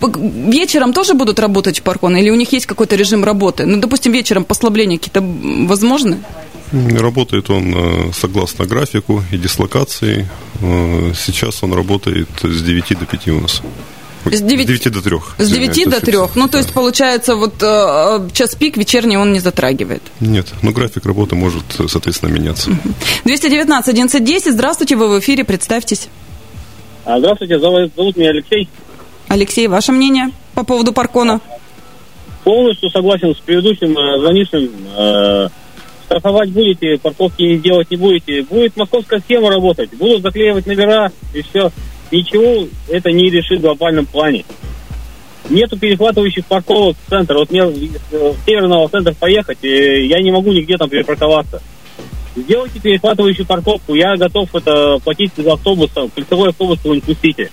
Вечером 0.00 0.92
тоже 0.92 1.14
будут 1.14 1.40
работать 1.40 1.82
парковки? 1.82 2.09
Телефона, 2.10 2.16
или 2.16 2.30
у 2.30 2.34
них 2.36 2.52
есть 2.52 2.66
какой-то 2.66 2.96
режим 2.96 3.24
работы? 3.24 3.66
Ну, 3.66 3.80
допустим, 3.80 4.12
вечером 4.12 4.44
послабления 4.44 4.98
какие-то 4.98 5.22
возможны? 5.68 6.18
Работает 6.72 7.50
он 7.50 7.74
э, 7.74 8.12
согласно 8.12 8.64
графику 8.66 9.22
и 9.32 9.38
дислокации. 9.38 10.28
Э, 10.60 11.12
сейчас 11.14 11.64
он 11.64 11.72
работает 11.72 12.28
с 12.42 12.62
9 12.62 12.98
до 12.98 13.06
5 13.06 13.28
у 13.28 13.40
нас. 13.40 13.62
С 14.24 14.40
9, 14.40 14.64
с 14.64 14.68
9 14.68 14.92
до 14.92 15.02
3. 15.02 15.16
С 15.38 15.50
9 15.50 15.90
до 15.90 16.00
3. 16.00 16.16
Ну, 16.36 16.48
то 16.48 16.58
есть, 16.58 16.72
получается, 16.72 17.34
вот 17.34 17.54
э, 17.62 18.28
час 18.32 18.54
пик 18.54 18.76
вечерний 18.76 19.18
он 19.18 19.32
не 19.32 19.40
затрагивает. 19.40 20.02
Нет, 20.20 20.46
но 20.62 20.70
график 20.70 21.06
работы 21.06 21.34
может, 21.34 21.64
соответственно, 21.88 22.30
меняться. 22.30 22.70
219 23.24 23.88
1110. 23.88 24.52
Здравствуйте, 24.52 24.96
вы 24.96 25.08
в 25.08 25.18
эфире, 25.18 25.44
представьтесь. 25.44 26.08
А, 27.04 27.18
здравствуйте, 27.18 27.58
зовут 27.58 28.16
меня 28.16 28.30
Алексей. 28.30 28.68
Алексей, 29.26 29.66
ваше 29.66 29.92
мнение 29.92 30.30
по 30.54 30.62
поводу 30.62 30.92
паркона? 30.92 31.40
Полностью 32.44 32.90
согласен 32.90 33.34
с 33.34 33.38
предыдущим 33.38 33.96
э, 33.96 34.18
звонившим. 34.20 34.70
Э, 34.96 35.48
штрафовать 36.10 36.50
будете, 36.50 36.98
парковки 36.98 37.56
делать 37.58 37.90
не 37.90 37.96
будете. 37.96 38.42
Будет 38.42 38.76
московская 38.76 39.20
схема 39.20 39.48
работать. 39.48 39.90
Будут 39.94 40.22
заклеивать 40.22 40.66
номера 40.66 41.12
и 41.32 41.42
все. 41.42 41.70
Ничего 42.10 42.66
это 42.88 43.12
не 43.12 43.30
решит 43.30 43.60
в 43.60 43.62
глобальном 43.62 44.06
плане. 44.06 44.44
нету 45.48 45.78
перехватывающих 45.78 46.44
парковок 46.46 46.96
в 47.06 47.10
центр. 47.10 47.34
Вот 47.34 47.50
мне 47.50 47.64
в 47.64 48.36
северного 48.44 48.88
центра 48.88 49.14
поехать, 49.14 49.58
и 49.62 50.06
я 50.06 50.20
не 50.20 50.32
могу 50.32 50.52
нигде 50.52 50.76
там 50.76 50.88
перепарковаться. 50.88 51.62
Сделайте 52.34 52.80
перехватывающую 52.80 53.46
парковку, 53.46 53.94
я 53.94 54.16
готов 54.16 54.54
это 54.54 54.98
платить 55.02 55.32
за 55.36 55.52
автобус, 55.52 55.90
кольцевой 56.14 56.50
автобус 56.50 56.78
не 56.84 57.00
пустите. 57.00 57.50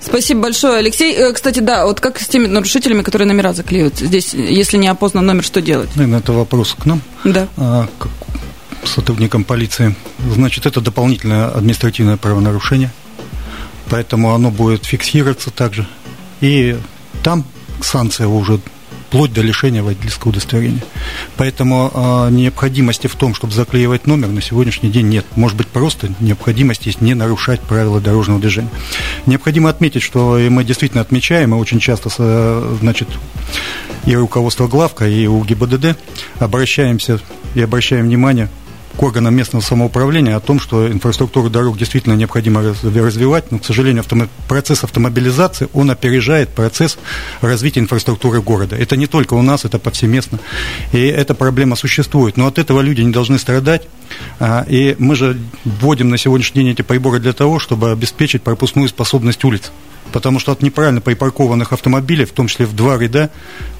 Спасибо 0.00 0.42
большое, 0.42 0.78
Алексей. 0.78 1.14
Э, 1.14 1.32
кстати, 1.32 1.60
да, 1.60 1.86
вот 1.86 2.00
как 2.00 2.20
с 2.20 2.28
теми 2.28 2.46
нарушителями, 2.46 3.02
которые 3.02 3.26
номера 3.26 3.52
заклеивают? 3.52 3.98
Здесь, 3.98 4.34
если 4.34 4.76
не 4.76 4.88
опознан 4.88 5.26
номер, 5.26 5.42
что 5.42 5.60
делать? 5.60 5.90
Наверное, 5.96 6.20
это 6.20 6.32
вопрос 6.32 6.74
к 6.78 6.86
нам. 6.86 7.02
Да. 7.24 7.48
А, 7.56 7.88
к 7.98 8.08
сотрудникам 8.86 9.44
полиции. 9.44 9.94
Значит, 10.32 10.66
это 10.66 10.80
дополнительное 10.80 11.48
административное 11.48 12.16
правонарушение, 12.16 12.90
поэтому 13.90 14.34
оно 14.34 14.50
будет 14.50 14.84
фиксироваться 14.84 15.50
также. 15.50 15.86
И 16.40 16.76
там 17.22 17.44
санкция 17.80 18.28
уже 18.28 18.60
вплоть 19.08 19.32
до 19.32 19.40
лишения 19.40 19.82
водительского 19.82 20.30
удостоверения. 20.30 20.82
Поэтому 21.38 21.90
э, 21.92 22.30
необходимости 22.30 23.06
в 23.06 23.16
том, 23.16 23.34
чтобы 23.34 23.54
заклеивать 23.54 24.06
номер, 24.06 24.28
на 24.28 24.42
сегодняшний 24.42 24.90
день 24.90 25.08
нет. 25.08 25.24
Может 25.34 25.56
быть, 25.56 25.66
просто 25.68 26.10
необходимость 26.20 26.84
есть 26.84 27.00
не 27.00 27.14
нарушать 27.14 27.60
правила 27.60 28.00
дорожного 28.00 28.38
движения. 28.38 28.68
Необходимо 29.24 29.70
отметить, 29.70 30.02
что 30.02 30.38
мы 30.50 30.62
действительно 30.62 31.00
отмечаем, 31.00 31.54
и 31.54 31.58
очень 31.58 31.80
часто, 31.80 32.10
значит, 32.80 33.08
и 34.04 34.14
руководство 34.14 34.68
главка, 34.68 35.08
и 35.08 35.26
у 35.26 35.42
ГИБДД 35.42 35.96
обращаемся 36.38 37.18
и 37.54 37.62
обращаем 37.62 38.04
внимание 38.04 38.50
к 38.96 39.02
органам 39.02 39.34
местного 39.34 39.62
самоуправления 39.62 40.36
о 40.36 40.40
том, 40.40 40.58
что 40.58 40.90
инфраструктуру 40.90 41.50
дорог 41.50 41.78
действительно 41.78 42.14
необходимо 42.14 42.62
развивать, 42.82 43.52
но, 43.52 43.58
к 43.58 43.64
сожалению, 43.64 44.02
автомо- 44.02 44.28
процесс 44.48 44.82
автомобилизации, 44.82 45.68
он 45.72 45.90
опережает 45.90 46.48
процесс 46.48 46.98
развития 47.40 47.80
инфраструктуры 47.80 48.40
города. 48.40 48.76
Это 48.76 48.96
не 48.96 49.06
только 49.06 49.34
у 49.34 49.42
нас, 49.42 49.64
это 49.64 49.78
повсеместно. 49.78 50.38
И 50.92 50.98
эта 51.06 51.34
проблема 51.34 51.76
существует. 51.76 52.36
Но 52.36 52.46
от 52.46 52.58
этого 52.58 52.80
люди 52.80 53.02
не 53.02 53.12
должны 53.12 53.38
страдать. 53.38 53.82
А, 54.40 54.64
и 54.68 54.96
мы 54.98 55.14
же 55.14 55.38
вводим 55.64 56.08
на 56.08 56.18
сегодняшний 56.18 56.62
день 56.62 56.72
эти 56.72 56.82
приборы 56.82 57.20
для 57.20 57.32
того, 57.32 57.58
чтобы 57.58 57.90
обеспечить 57.90 58.42
пропускную 58.42 58.88
способность 58.88 59.44
улиц. 59.44 59.70
Потому 60.12 60.38
что 60.38 60.52
от 60.52 60.62
неправильно 60.62 61.00
припаркованных 61.00 61.72
автомобилей, 61.72 62.24
в 62.24 62.32
том 62.32 62.48
числе 62.48 62.66
в 62.66 62.74
два 62.74 62.98
ряда, 62.98 63.30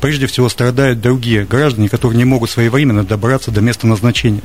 прежде 0.00 0.26
всего 0.26 0.48
страдают 0.48 1.00
другие 1.00 1.44
граждане, 1.44 1.88
которые 1.88 2.18
не 2.18 2.24
могут 2.24 2.50
своевременно 2.50 3.02
добраться 3.02 3.50
до 3.50 3.62
места 3.62 3.86
назначения. 3.86 4.42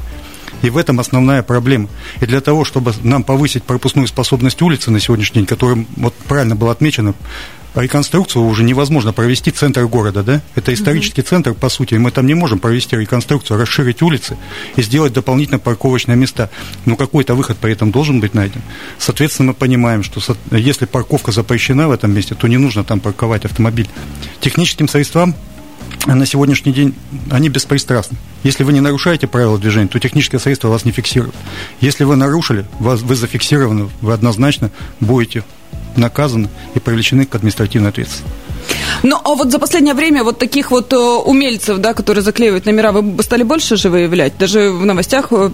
И 0.64 0.70
в 0.70 0.78
этом 0.78 1.00
основная 1.00 1.44
проблема. 1.44 1.90
И 2.22 2.26
для 2.26 2.42
того, 2.42 2.66
чтобы 2.66 2.94
нам 3.04 3.24
повысить 3.24 3.64
пропускную 3.64 4.08
способность 4.08 4.62
улицы 4.62 4.90
на 4.90 5.00
сегодняшний 5.00 5.42
день, 5.42 5.46
которая, 5.46 5.86
вот 5.98 6.16
правильно 6.28 6.56
было 6.56 6.72
отмечено, 6.72 7.14
реконструкцию 7.76 8.46
уже 8.46 8.64
невозможно 8.64 9.14
провести 9.14 9.52
центр 9.52 9.86
города, 9.88 10.24
да? 10.24 10.42
Это 10.56 10.74
исторический 10.74 11.22
mm-hmm. 11.22 11.28
центр, 11.28 11.54
по 11.54 11.70
сути, 11.70 11.96
и 11.96 11.98
мы 11.98 12.12
там 12.12 12.28
не 12.28 12.34
можем 12.34 12.60
провести 12.60 12.96
реконструкцию, 12.96 13.60
расширить 13.60 14.02
улицы 14.02 14.38
и 14.76 14.82
сделать 14.82 15.12
дополнительно 15.14 15.60
парковочные 15.60 16.16
места. 16.16 16.50
Но 16.86 16.96
какой-то 16.96 17.36
выход 17.36 17.58
при 17.58 17.74
этом 17.74 17.92
должен 17.92 18.20
быть 18.20 18.34
найден. 18.34 18.62
Соответственно, 19.00 19.50
мы 19.50 19.54
понимаем, 19.56 20.04
что 20.04 20.22
если 20.52 20.86
парковка 20.86 21.32
запрещена 21.32 21.88
в 21.88 21.92
этом 21.92 22.14
месте, 22.14 22.36
то 22.36 22.48
не 22.48 22.58
нужно 22.58 22.84
там 22.84 23.00
парковать 23.00 23.46
автомобиль. 23.46 23.90
Техническим 24.40 24.88
средствам 24.88 25.36
на 26.06 26.26
сегодняшний 26.26 26.74
день 26.74 26.96
они 27.32 27.50
беспристрастны. 27.50 28.18
Если 28.44 28.64
вы 28.64 28.74
не 28.74 28.82
нарушаете 28.82 29.28
правила 29.28 29.58
движения, 29.58 29.88
то 29.88 30.00
техническое 30.00 30.40
средство 30.40 30.68
вас 30.68 30.86
не 30.86 30.92
фиксирует. 30.92 31.36
Если 31.82 32.04
вы 32.04 32.16
нарушили, 32.16 32.66
вас, 32.80 33.02
вы 33.02 33.16
зафиксированы, 33.16 33.90
вы 34.02 34.14
однозначно 34.14 34.72
будете 35.00 35.44
наказаны 35.96 36.50
и 36.76 36.80
привлечены 36.80 37.26
к 37.26 37.36
административной 37.36 37.90
ответственности. 37.90 38.32
Ну, 39.02 39.20
а 39.24 39.36
вот 39.36 39.52
за 39.52 39.60
последнее 39.60 39.94
время 39.94 40.24
вот 40.24 40.38
таких 40.38 40.72
вот 40.72 40.94
э, 40.94 40.98
умельцев, 40.98 41.80
да, 41.80 41.94
которые 41.94 42.24
заклеивают 42.24 42.66
номера, 42.66 42.92
вы 42.92 43.24
стали 43.24 43.44
больше 43.44 43.76
же 43.76 43.90
выявлять? 43.90 44.38
Даже 44.38 44.70
в 44.70 44.86
новостях 44.86 45.28
э, 45.32 45.50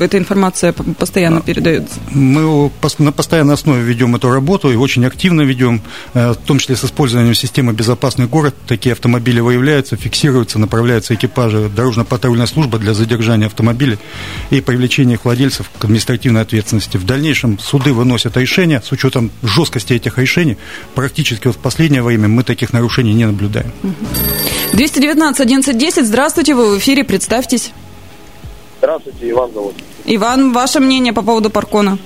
эта 0.00 0.18
информация 0.18 0.72
постоянно 0.72 1.38
а, 1.38 1.40
передается. 1.40 2.00
Мы 2.10 2.70
на 2.98 3.12
постоянной 3.12 3.54
основе 3.54 3.82
ведем 3.82 4.16
эту 4.16 4.30
работу 4.30 4.70
и 4.72 4.76
очень 4.76 5.04
активно 5.06 5.42
ведем, 5.42 5.82
э, 6.14 6.32
в 6.32 6.36
том 6.36 6.58
числе 6.58 6.76
с 6.76 6.84
использованием 6.84 7.34
системы 7.34 7.72
«Безопасный 7.72 8.26
город». 8.26 8.54
Такие 8.66 8.92
автомобили 8.92 9.40
выявляются, 9.40 9.96
фиксируются, 9.96 10.58
направляются 10.58 11.14
экипажи 11.14 11.70
дорожно-патрульной 11.74 12.46
службы 12.46 12.78
для 12.78 12.94
задержания 12.94 13.46
автомобилей 13.46 13.98
и 14.50 14.60
привлечения 14.60 15.14
их 15.14 15.24
владельцев 15.24 15.70
к 15.78 15.84
административной 15.84 16.42
ответственности. 16.42 16.96
В 16.96 17.06
дальнейшем 17.06 17.58
суды 17.58 17.92
выносят 17.92 18.36
решения 18.36 18.82
с 18.84 18.92
учетом 18.92 19.30
жесткости 19.42 19.92
этих 19.94 20.18
решений. 20.18 20.56
Практически 20.94 21.46
вот 21.46 21.56
в 21.56 21.60
последнее 21.60 22.02
время 22.02 22.28
мы 22.28 22.42
таких 22.42 22.72
нарушений 22.80 23.12
не 23.12 23.26
наблюдаем. 23.26 23.72
219 24.72 25.40
1110, 25.40 26.06
здравствуйте, 26.06 26.54
вы 26.54 26.74
в 26.74 26.78
эфире, 26.78 27.04
представьтесь. 27.04 27.72
Здравствуйте, 28.78 29.30
Иван 29.30 29.52
зовут. 29.52 29.74
Иван, 30.06 30.52
ваше 30.52 30.80
мнение 30.80 31.12
по 31.12 31.22
поводу 31.22 31.50
паркона? 31.50 31.98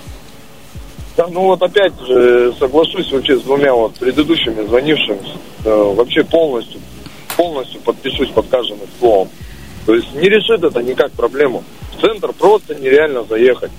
Да, 1.17 1.29
ну 1.29 1.43
вот 1.43 1.63
опять 1.63 1.93
же 2.01 2.53
соглашусь 2.59 3.13
вообще 3.13 3.37
с 3.37 3.43
двумя 3.43 3.73
вот 3.73 3.95
предыдущими 3.95 4.67
звонившими. 4.67 5.21
Э, 5.65 5.95
вообще 5.95 6.25
полностью, 6.25 6.81
полностью 7.37 7.81
подпишусь 7.83 8.31
под 8.31 8.49
каждым 8.49 8.79
словом. 8.99 9.29
То 9.87 9.95
есть 9.95 10.13
не 10.15 10.29
решит 10.29 10.65
это 10.65 10.83
никак 10.83 11.13
проблему. 11.13 11.63
В 11.97 12.01
центр 12.01 12.33
просто 12.33 12.75
нереально 12.75 13.23
заехать 13.25 13.71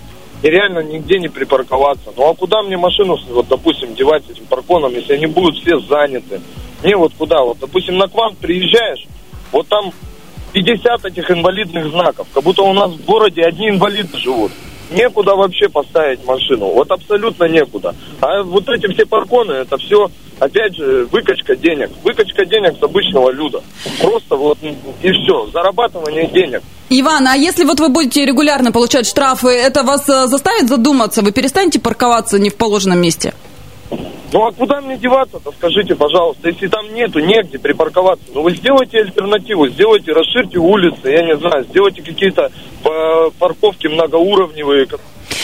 нереально 0.46 0.80
нигде 0.80 1.20
не 1.20 1.28
припарковаться. 1.28 2.12
Ну 2.16 2.30
а 2.30 2.36
куда 2.36 2.62
мне 2.62 2.78
машину, 2.78 3.18
вот, 3.30 3.48
допустим, 3.48 3.96
девать 3.96 4.24
этим 4.30 4.46
парконом, 4.46 4.94
если 4.94 5.14
они 5.14 5.26
будут 5.26 5.58
все 5.58 5.80
заняты? 5.80 6.42
Мне 6.86 6.96
вот 6.96 7.14
куда? 7.18 7.42
Вот, 7.42 7.58
допустим, 7.60 7.98
на 7.98 8.08
Квант 8.08 8.38
приезжаешь, 8.38 9.08
вот 9.52 9.68
там 9.68 9.92
50 10.54 11.04
этих 11.04 11.32
инвалидных 11.32 11.90
знаков, 11.90 12.28
как 12.32 12.44
будто 12.44 12.62
у 12.62 12.74
нас 12.74 12.92
в 12.92 13.04
городе 13.06 13.42
одни 13.42 13.70
инвалиды 13.70 14.16
живут. 14.20 14.52
Некуда 14.92 15.34
вообще 15.34 15.68
поставить 15.68 16.24
машину, 16.28 16.68
вот 16.68 16.92
абсолютно 16.92 17.46
некуда. 17.46 17.96
А 18.22 18.44
вот 18.44 18.70
эти 18.70 18.94
все 18.94 19.04
парконы, 19.08 19.54
это 19.54 19.78
все, 19.80 20.12
опять 20.38 20.76
же, 20.76 21.08
выкачка 21.12 21.56
денег. 21.56 21.90
Выкачка 22.04 22.46
денег 22.46 22.78
с 22.80 22.84
обычного 22.84 23.32
люда. 23.32 23.64
Просто 24.00 24.36
вот 24.36 24.60
и 24.62 25.12
все, 25.12 25.48
зарабатывание 25.48 26.28
денег. 26.28 26.62
Иван, 26.92 27.28
а 27.28 27.36
если 27.36 27.64
вот 27.64 27.80
вы 27.80 27.90
будете 27.90 28.24
регулярно 28.28 28.72
получать 28.72 29.08
штрафы, 29.08 29.50
это 29.50 29.82
вас 29.82 30.08
э, 30.08 30.28
заставит 30.28 30.70
задуматься? 30.70 31.24
Вы 31.24 31.32
перестанете 31.32 31.80
парковаться 31.80 32.38
не 32.38 32.52
в 32.52 32.56
положенном 32.58 33.02
месте? 33.02 33.34
Ну 34.32 34.46
а 34.46 34.52
куда 34.52 34.82
мне 34.82 34.98
деваться-то, 34.98 35.52
скажите, 35.52 35.96
пожалуйста, 35.96 36.50
если 36.50 36.68
там 36.68 36.94
нету 36.94 37.20
негде 37.20 37.60
припарковаться? 37.60 38.26
Ну 38.34 38.42
вы 38.42 38.52
сделайте 38.52 39.00
альтернативу, 39.00 39.68
сделайте, 39.68 40.12
расширьте 40.12 40.58
улицы, 40.58 41.10
я 41.10 41.24
не 41.24 41.38
знаю, 41.38 41.64
сделайте 41.66 42.02
какие-то 42.02 42.52
э, 42.84 43.30
парковки 43.40 43.88
многоуровневые, 43.88 44.88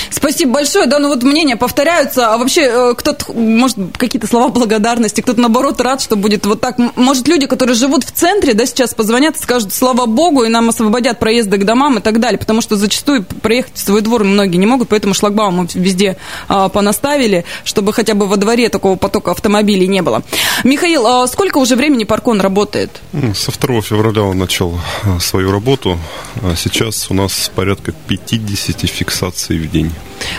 Спасибо 0.09 0.53
большое. 0.53 0.87
Да, 0.87 0.99
ну 0.99 1.07
вот 1.09 1.23
мнения 1.23 1.55
повторяются. 1.55 2.33
А 2.33 2.37
вообще, 2.37 2.61
э, 2.61 2.93
кто-то, 2.97 3.33
может, 3.33 3.77
какие-то 3.97 4.27
слова 4.27 4.49
благодарности, 4.49 5.21
кто-то, 5.21 5.39
наоборот, 5.39 5.79
рад, 5.81 6.01
что 6.01 6.15
будет 6.15 6.45
вот 6.45 6.61
так. 6.61 6.77
Может, 6.95 7.27
люди, 7.27 7.47
которые 7.47 7.75
живут 7.75 8.03
в 8.03 8.11
центре, 8.11 8.53
да, 8.53 8.65
сейчас 8.65 8.93
позвонят 8.93 9.37
и 9.37 9.39
скажут, 9.39 9.73
слава 9.73 10.05
богу, 10.05 10.43
и 10.43 10.49
нам 10.49 10.69
освободят 10.69 11.19
проезды 11.19 11.57
к 11.57 11.65
домам 11.65 11.97
и 11.99 12.01
так 12.01 12.19
далее. 12.19 12.37
Потому 12.39 12.61
что 12.61 12.75
зачастую 12.75 13.23
проехать 13.23 13.75
в 13.75 13.79
свой 13.79 14.01
двор 14.01 14.23
многие 14.23 14.57
не 14.57 14.65
могут, 14.65 14.89
поэтому 14.89 15.13
шлагбаум 15.13 15.67
везде 15.73 16.17
а, 16.47 16.69
понаставили, 16.69 17.45
чтобы 17.63 17.93
хотя 17.93 18.13
бы 18.13 18.27
во 18.27 18.37
дворе 18.37 18.69
такого 18.69 18.95
потока 18.95 19.31
автомобилей 19.31 19.87
не 19.87 20.01
было. 20.01 20.23
Михаил, 20.63 21.05
а 21.07 21.27
сколько 21.27 21.57
уже 21.57 21.75
времени 21.75 22.03
паркон 22.03 22.41
работает? 22.41 23.01
Со 23.35 23.51
2 23.51 23.81
февраля 23.81 24.23
он 24.23 24.37
начал 24.37 24.79
а, 25.03 25.19
свою 25.19 25.51
работу. 25.51 25.97
А 26.41 26.55
сейчас 26.55 27.09
у 27.09 27.13
нас 27.13 27.51
порядка 27.53 27.93
50 28.07 28.81
фиксаций 28.81 29.57
в 29.57 29.70
день. 29.71 29.91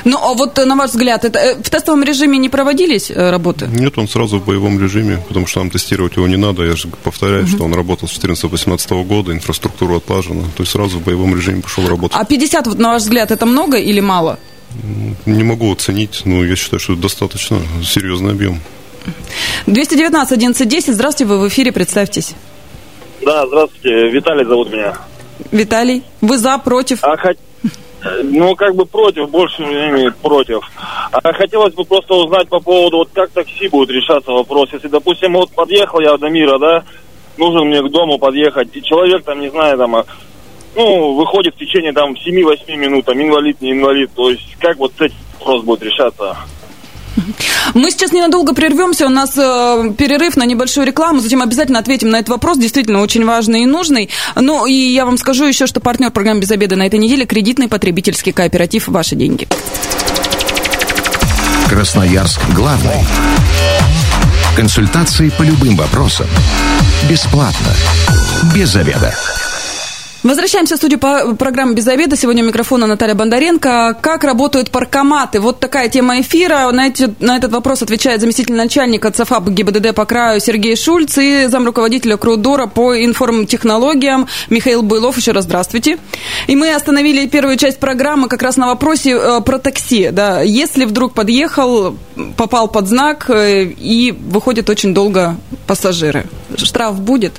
Ну, 0.05 0.19
а 0.19 0.35
вот 0.35 0.59
э, 0.59 0.65
на 0.65 0.77
ваш 0.77 0.91
взгляд, 0.91 1.25
это 1.25 1.39
э, 1.39 1.55
в 1.57 1.71
тестовом 1.71 2.05
режиме 2.05 2.39
не 2.39 2.49
проводились 2.49 3.11
э, 3.11 3.31
работы? 3.31 3.67
Нет, 3.67 3.99
он 3.99 4.09
сразу 4.09 4.39
в 4.39 4.45
боевом 4.45 4.81
режиме, 4.81 5.19
потому 5.29 5.47
что 5.47 5.61
нам 5.61 5.71
тестировать 5.71 6.17
его 6.17 6.27
не 6.27 6.37
надо. 6.37 6.65
Я 6.65 6.77
же 6.77 6.89
повторяю, 7.03 7.45
угу. 7.45 7.49
что 7.49 7.65
он 7.65 7.75
работал 7.75 8.09
с 8.09 8.19
14-18 8.19 9.05
года, 9.05 9.33
инфраструктура 9.33 9.97
отлажена. 9.97 10.43
То 10.57 10.63
есть 10.63 10.73
сразу 10.73 10.99
в 10.99 11.05
боевом 11.05 11.35
режиме 11.37 11.63
пошел 11.63 11.87
работать. 11.89 12.17
А 12.19 12.25
50, 12.25 12.67
вот, 12.67 12.79
на 12.79 12.91
ваш 12.91 13.03
взгляд, 13.03 13.31
это 13.31 13.47
много 13.47 13.79
или 13.79 14.01
мало? 14.01 14.39
Не 15.27 15.45
могу 15.45 15.71
оценить, 15.73 16.23
но 16.25 16.45
я 16.45 16.57
считаю, 16.57 16.81
что 16.81 16.95
это 16.95 17.03
достаточно 17.03 17.59
серьезный 17.85 18.31
объем. 18.33 18.61
219 19.67 20.33
1110, 20.33 20.95
здравствуйте, 20.95 21.33
вы 21.33 21.41
в 21.41 21.49
эфире, 21.49 21.73
представьтесь. 21.73 22.35
Да, 23.25 23.47
здравствуйте, 23.47 24.11
Виталий 24.11 24.45
зовут 24.45 24.73
меня. 24.73 24.97
Виталий, 25.51 26.03
вы 26.21 26.39
за, 26.39 26.57
против? 26.59 26.99
А, 27.03 27.17
хоть 27.17 27.37
ну, 28.23 28.55
как 28.57 28.75
бы 28.75 28.87
против, 28.87 29.31
больше 29.31 29.63
времени 29.63 30.13
против. 30.23 30.69
А 31.13 31.33
хотелось 31.33 31.75
бы 31.75 31.85
просто 31.85 32.15
узнать 32.15 32.49
по 32.49 32.61
поводу, 32.61 32.99
вот 32.99 33.11
как 33.13 33.31
такси 33.31 33.69
будет 33.69 33.91
решаться 33.91 34.33
вопрос. 34.33 34.71
Если, 34.73 34.89
допустим, 34.89 35.35
вот 35.35 35.51
подъехал 35.53 36.01
я 36.01 36.17
до 36.17 36.29
мира, 36.29 36.59
да, 36.59 36.85
нужен 37.37 37.69
мне 37.69 37.83
к 37.83 37.91
дому 37.91 38.19
подъехать, 38.19 38.75
и 38.75 38.83
человек 38.83 39.25
там, 39.25 39.41
не 39.41 39.51
знаю, 39.51 39.79
там, 39.79 39.97
а, 39.97 40.07
ну, 40.75 41.15
выходит 41.15 41.55
в 41.55 41.59
течение 41.59 41.93
там 41.93 42.15
7-8 42.15 42.77
минут, 42.77 43.05
там, 43.05 43.21
инвалид, 43.21 43.61
не 43.61 43.73
инвалид, 43.73 44.11
то 44.15 44.31
есть 44.31 44.57
как 44.59 44.77
вот 44.79 44.93
этот 44.99 45.17
вопрос 45.39 45.63
будет 45.63 45.83
решаться? 45.83 46.37
Мы 47.75 47.91
сейчас 47.91 48.13
ненадолго 48.13 48.55
прервемся, 48.55 49.07
у 49.07 49.11
нас 49.11 49.37
э, 49.37 49.93
перерыв 49.97 50.37
на 50.37 50.45
небольшую 50.45 50.87
рекламу, 50.87 51.21
затем 51.21 51.43
обязательно 51.43 51.79
ответим 51.79 52.11
на 52.11 52.17
этот 52.17 52.31
вопрос, 52.31 52.59
действительно 52.59 53.01
очень 53.01 53.25
важный 53.25 53.63
и 53.63 53.67
нужный. 53.67 54.11
Ну 54.35 54.67
и 54.67 54.73
я 54.73 55.05
вам 55.05 55.19
скажу 55.19 55.45
еще, 55.45 55.67
что 55.67 55.81
партнер 55.81 56.11
программы 56.11 56.41
«Без 56.41 56.51
обеда» 56.51 56.77
на 56.77 56.87
этой 56.87 56.99
неделе– 56.99 57.25
кредитный 57.27 57.69
потребительский 57.69 58.33
кооператив 58.33 58.89
«Ваши 58.89 59.15
деньги». 59.15 59.49
Красноярск 61.69 62.41
главный. 62.55 63.07
Консультации 64.57 65.31
по 65.31 65.43
любым 65.43 65.77
вопросам. 65.77 66.27
Бесплатно. 67.09 67.75
Без 68.55 68.77
обеда. 68.77 69.17
Возвращаемся 70.23 70.77
в 70.77 70.79
студию 70.79 71.01
по 71.01 71.35
программе 71.35 71.75
«Без 71.75 71.89
обеда». 71.89 72.17
Сегодня 72.17 72.45
у 72.45 72.47
микрофона 72.47 72.87
Наталья 72.87 73.17
Бондаренко. 73.17 73.99
Как 74.01 74.23
работают 74.23 74.71
паркоматы? 74.71 75.41
Вот 75.41 75.59
такая 75.59 75.89
тема 75.89 76.21
эфира. 76.21 76.71
На, 76.71 76.87
эти, 76.87 77.13
на 77.19 77.37
этот 77.37 77.51
вопрос 77.51 77.83
отвечает 77.83 78.21
заместитель 78.21 78.55
начальника 78.55 79.11
ЦФАП 79.11 79.49
ГИБДД 79.49 79.93
по 79.97 80.05
краю 80.05 80.39
Сергей 80.39 80.77
Шульц 80.77 81.19
и 81.19 81.47
замруководителя 81.47 82.17
Крудора 82.17 82.69
по 82.69 83.05
информтехнологиям 83.05 84.29
Михаил 84.49 84.83
Буйлов. 84.85 85.17
Еще 85.17 85.33
раз 85.33 85.43
здравствуйте. 85.43 85.99
И 86.47 86.55
мы 86.55 86.73
остановили 86.73 87.27
первую 87.27 87.57
часть 87.57 87.81
программы 87.81 88.29
как 88.29 88.43
раз 88.43 88.57
на 88.57 88.69
вопросе 88.69 89.17
э, 89.17 89.41
про 89.41 89.59
такси. 89.59 90.11
Да. 90.13 90.41
Если 90.41 90.85
вдруг 90.85 91.15
подъехал, 91.15 91.97
попал 92.37 92.69
под 92.69 92.87
знак 92.87 93.29
э, 93.29 93.65
и 93.65 94.13
выходит 94.13 94.71
очень 94.71 94.95
долго 94.95 95.35
пассажиры, 95.67 96.27
штраф 96.57 97.01
будет? 97.01 97.33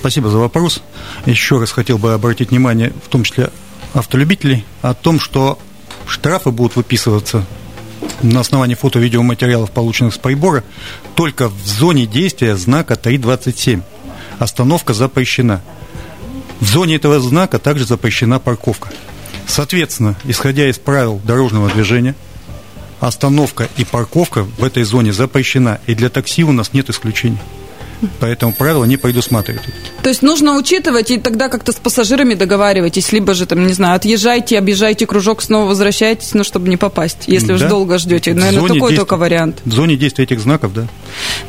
Спасибо 0.00 0.30
за 0.30 0.38
вопрос. 0.38 0.80
Еще 1.26 1.58
раз 1.58 1.72
хотел 1.72 1.98
бы 1.98 2.14
обратить 2.14 2.52
внимание, 2.52 2.90
в 3.04 3.08
том 3.08 3.22
числе 3.22 3.50
автолюбителей, 3.92 4.64
о 4.80 4.94
том, 4.94 5.20
что 5.20 5.58
штрафы 6.06 6.50
будут 6.50 6.76
выписываться 6.76 7.44
на 8.22 8.40
основании 8.40 8.74
фото-видеоматериалов, 8.74 9.70
полученных 9.70 10.14
с 10.14 10.18
прибора, 10.18 10.64
только 11.16 11.50
в 11.50 11.66
зоне 11.66 12.06
действия 12.06 12.56
знака 12.56 12.96
327. 12.96 13.82
Остановка 14.38 14.94
запрещена. 14.94 15.60
В 16.60 16.64
зоне 16.66 16.96
этого 16.96 17.20
знака 17.20 17.58
также 17.58 17.84
запрещена 17.84 18.38
парковка. 18.38 18.88
Соответственно, 19.46 20.16
исходя 20.24 20.66
из 20.70 20.78
правил 20.78 21.20
дорожного 21.22 21.68
движения, 21.68 22.14
остановка 23.00 23.68
и 23.76 23.84
парковка 23.84 24.44
в 24.44 24.64
этой 24.64 24.84
зоне 24.84 25.12
запрещена, 25.12 25.78
и 25.86 25.94
для 25.94 26.08
такси 26.08 26.42
у 26.42 26.52
нас 26.52 26.72
нет 26.72 26.88
исключений. 26.88 27.38
Поэтому 28.20 28.52
правила 28.52 28.84
не 28.84 28.96
предусматривают. 28.96 29.64
То 30.02 30.08
есть 30.08 30.22
нужно 30.22 30.56
учитывать 30.56 31.10
и 31.10 31.18
тогда 31.18 31.48
как-то 31.48 31.72
с 31.72 31.76
пассажирами 31.76 32.34
договаривайтесь, 32.34 33.12
либо 33.12 33.34
же 33.34 33.46
там, 33.46 33.66
не 33.66 33.72
знаю, 33.72 33.96
отъезжайте, 33.96 34.58
объезжайте 34.58 35.06
кружок, 35.06 35.42
снова 35.42 35.68
возвращайтесь, 35.68 36.32
ну, 36.34 36.44
чтобы 36.44 36.68
не 36.68 36.76
попасть, 36.76 37.24
если 37.26 37.48
да. 37.48 37.54
уж 37.54 37.60
долго 37.62 37.98
ждете. 37.98 38.32
Наверное, 38.34 38.62
такой 38.62 38.78
действия, 38.78 38.96
только 38.96 39.16
вариант. 39.16 39.60
В 39.64 39.72
зоне 39.72 39.96
действия 39.96 40.24
этих 40.24 40.40
знаков, 40.40 40.72
да. 40.72 40.86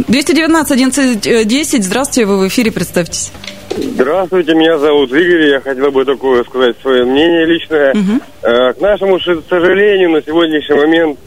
219 0.08 0.72
11 0.72 1.48
10, 1.48 1.84
здравствуйте, 1.84 2.26
вы 2.26 2.40
в 2.40 2.48
эфире, 2.48 2.72
представьтесь. 2.72 3.32
Здравствуйте, 3.78 4.54
меня 4.54 4.78
зовут 4.78 5.12
Игорь, 5.14 5.48
я 5.48 5.62
хотел 5.62 5.92
бы 5.92 6.04
такое 6.04 6.44
сказать 6.44 6.76
свое 6.82 7.06
мнение 7.06 7.46
личное. 7.46 7.94
Угу. 7.94 8.22
К 8.42 8.76
нашему 8.82 9.20
сожалению, 9.20 10.10
на 10.12 10.22
сегодняшний 10.22 10.76
момент 10.76 11.20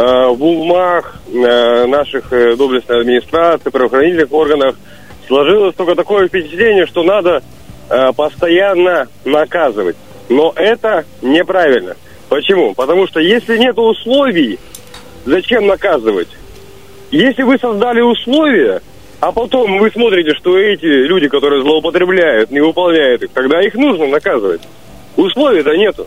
в 0.00 0.44
умах 0.44 1.16
э, 1.26 1.86
наших 1.86 2.32
э, 2.32 2.54
доблестной 2.56 3.00
администрации, 3.00 3.70
правоохранительных 3.70 4.32
органов 4.32 4.76
сложилось 5.26 5.74
только 5.74 5.94
такое 5.94 6.28
впечатление, 6.28 6.86
что 6.86 7.02
надо 7.02 7.42
постоянно 8.16 9.08
наказывать. 9.24 9.96
Но 10.28 10.52
это 10.54 11.06
неправильно. 11.22 11.96
Почему? 12.28 12.74
Потому 12.74 13.06
что 13.06 13.18
если 13.18 13.56
нет 13.56 13.78
условий, 13.78 14.58
зачем 15.24 15.66
наказывать? 15.66 16.28
Если 17.10 17.42
вы 17.42 17.58
создали 17.58 18.02
условия, 18.02 18.82
а 19.20 19.32
потом 19.32 19.78
вы 19.78 19.90
смотрите, 19.90 20.34
что 20.34 20.58
эти 20.58 20.84
люди, 20.84 21.28
которые 21.28 21.62
злоупотребляют, 21.62 22.50
не 22.50 22.60
выполняют 22.60 23.22
их, 23.22 23.30
тогда 23.30 23.60
их 23.62 23.74
нужно 23.74 24.06
наказывать. 24.06 24.60
Условий-то 25.16 25.74
нету. 25.76 26.06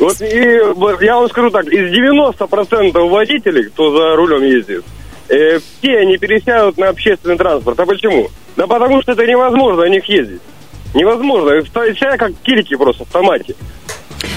Вот 0.00 0.20
и 0.22 1.04
я 1.04 1.16
вам 1.16 1.28
скажу 1.28 1.50
так, 1.50 1.66
из 1.66 1.92
90% 1.92 3.08
водителей, 3.08 3.64
кто 3.64 3.90
за 3.96 4.16
рулем 4.16 4.42
ездит, 4.42 4.82
э, 5.28 5.58
все 5.58 5.98
они 5.98 6.16
пересядут 6.16 6.78
на 6.78 6.88
общественный 6.88 7.36
транспорт. 7.36 7.78
А 7.78 7.86
почему? 7.86 8.28
Да 8.56 8.66
потому 8.66 9.02
что 9.02 9.12
это 9.12 9.26
невозможно 9.26 9.82
на 9.82 9.88
них 9.90 10.04
ездить. 10.06 10.40
Невозможно. 10.94 11.62
Все 11.94 12.16
как 12.16 12.32
кильки 12.42 12.74
просто 12.76 13.04
в 13.04 13.08
томате. 13.08 13.54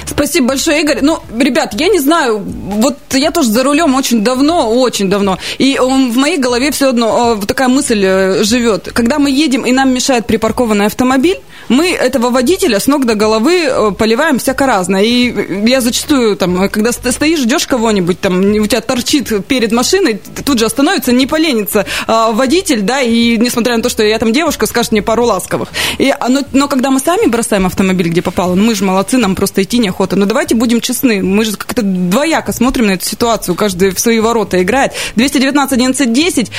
Спасибо 0.06 0.50
большое, 0.50 0.82
Игорь. 0.82 1.00
Ну, 1.02 1.20
ребят, 1.40 1.74
я 1.74 1.88
не 1.88 2.00
знаю, 2.00 2.40
вот 2.40 2.98
я 3.12 3.32
тоже 3.32 3.50
за 3.50 3.64
рулем 3.64 3.96
очень 3.96 4.24
давно, 4.24 4.70
очень 4.70 5.10
давно, 5.10 5.40
и 5.58 5.78
в 5.80 6.18
моей 6.18 6.38
голове 6.38 6.72
все 6.72 6.90
одно 6.90 7.38
э, 7.42 7.46
такая 7.46 7.68
мысль 7.68 8.04
э, 8.06 8.44
живет. 8.44 8.90
Когда 8.94 9.18
мы 9.18 9.32
едем, 9.32 9.66
и 9.66 9.72
нам 9.72 9.94
мешает 9.94 10.28
припаркованный 10.28 10.86
автомобиль, 10.86 11.40
мы 11.70 11.92
этого 11.92 12.30
водителя 12.30 12.80
с 12.80 12.88
ног 12.88 13.06
до 13.06 13.16
головы 13.16 13.66
э, 13.66 13.92
поливаем 13.98 14.40
всяко 14.40 14.66
разно. 14.66 14.98
И 14.98 15.68
я 15.68 15.82
зачастую, 15.82 16.36
там, 16.36 16.70
когда 16.70 16.92
стоишь, 16.92 17.40
ждешь 17.40 17.68
кого-нибудь, 17.68 18.20
там, 18.20 18.40
у 18.40 18.68
тебя 18.68 18.82
торчит 18.82 19.46
перед 19.48 19.72
машиной, 19.72 20.22
тут 20.46 20.60
же 20.60 20.66
остановится, 20.66 21.12
не 21.12 21.28
поленится 21.28 21.86
а, 22.08 22.32
водитель, 22.32 22.82
да, 22.82 23.02
и 23.02 23.38
несмотря 23.38 23.78
на 23.78 23.84
то, 23.84 23.90
что 23.90 24.04
я 24.04 24.20
там 24.20 24.34
девушка, 24.34 24.66
скажет 24.66 24.92
мне 24.92 25.02
пару 25.02 25.26
ласковых. 25.26 25.70
И, 25.98 26.14
а, 26.18 26.30
но, 26.30 26.42
но 26.52 26.68
когда 26.68 26.92
мы 26.92 27.00
сами 27.00 27.28
бросаем 27.28 27.66
автомобиль, 27.66 28.10
где 28.10 28.22
попало, 28.22 28.56
ну 28.56 28.64
мы 28.64 28.76
же 28.76 28.84
молодцы, 28.84 29.18
нам 29.18 29.36
просто 29.36 29.64
идти 29.64 29.80
неохота. 29.80 30.16
Но 30.16 30.26
давайте 30.26 30.56
будем 30.56 30.82
честны, 30.82 31.22
мы 31.22 31.46
же 31.46 31.56
как-то 31.56 31.82
двояко 31.82 32.54
смотрим 32.54 32.88
на 32.88 32.92
эту 32.92 33.06
ситуацию, 33.06 33.56
каждый 33.56 33.92
в 33.92 34.00
свои 34.00 34.20
ворота 34.20 34.62
играет. 34.62 34.94
219 35.16 35.74
11 35.74 36.14
10. 36.14 36.52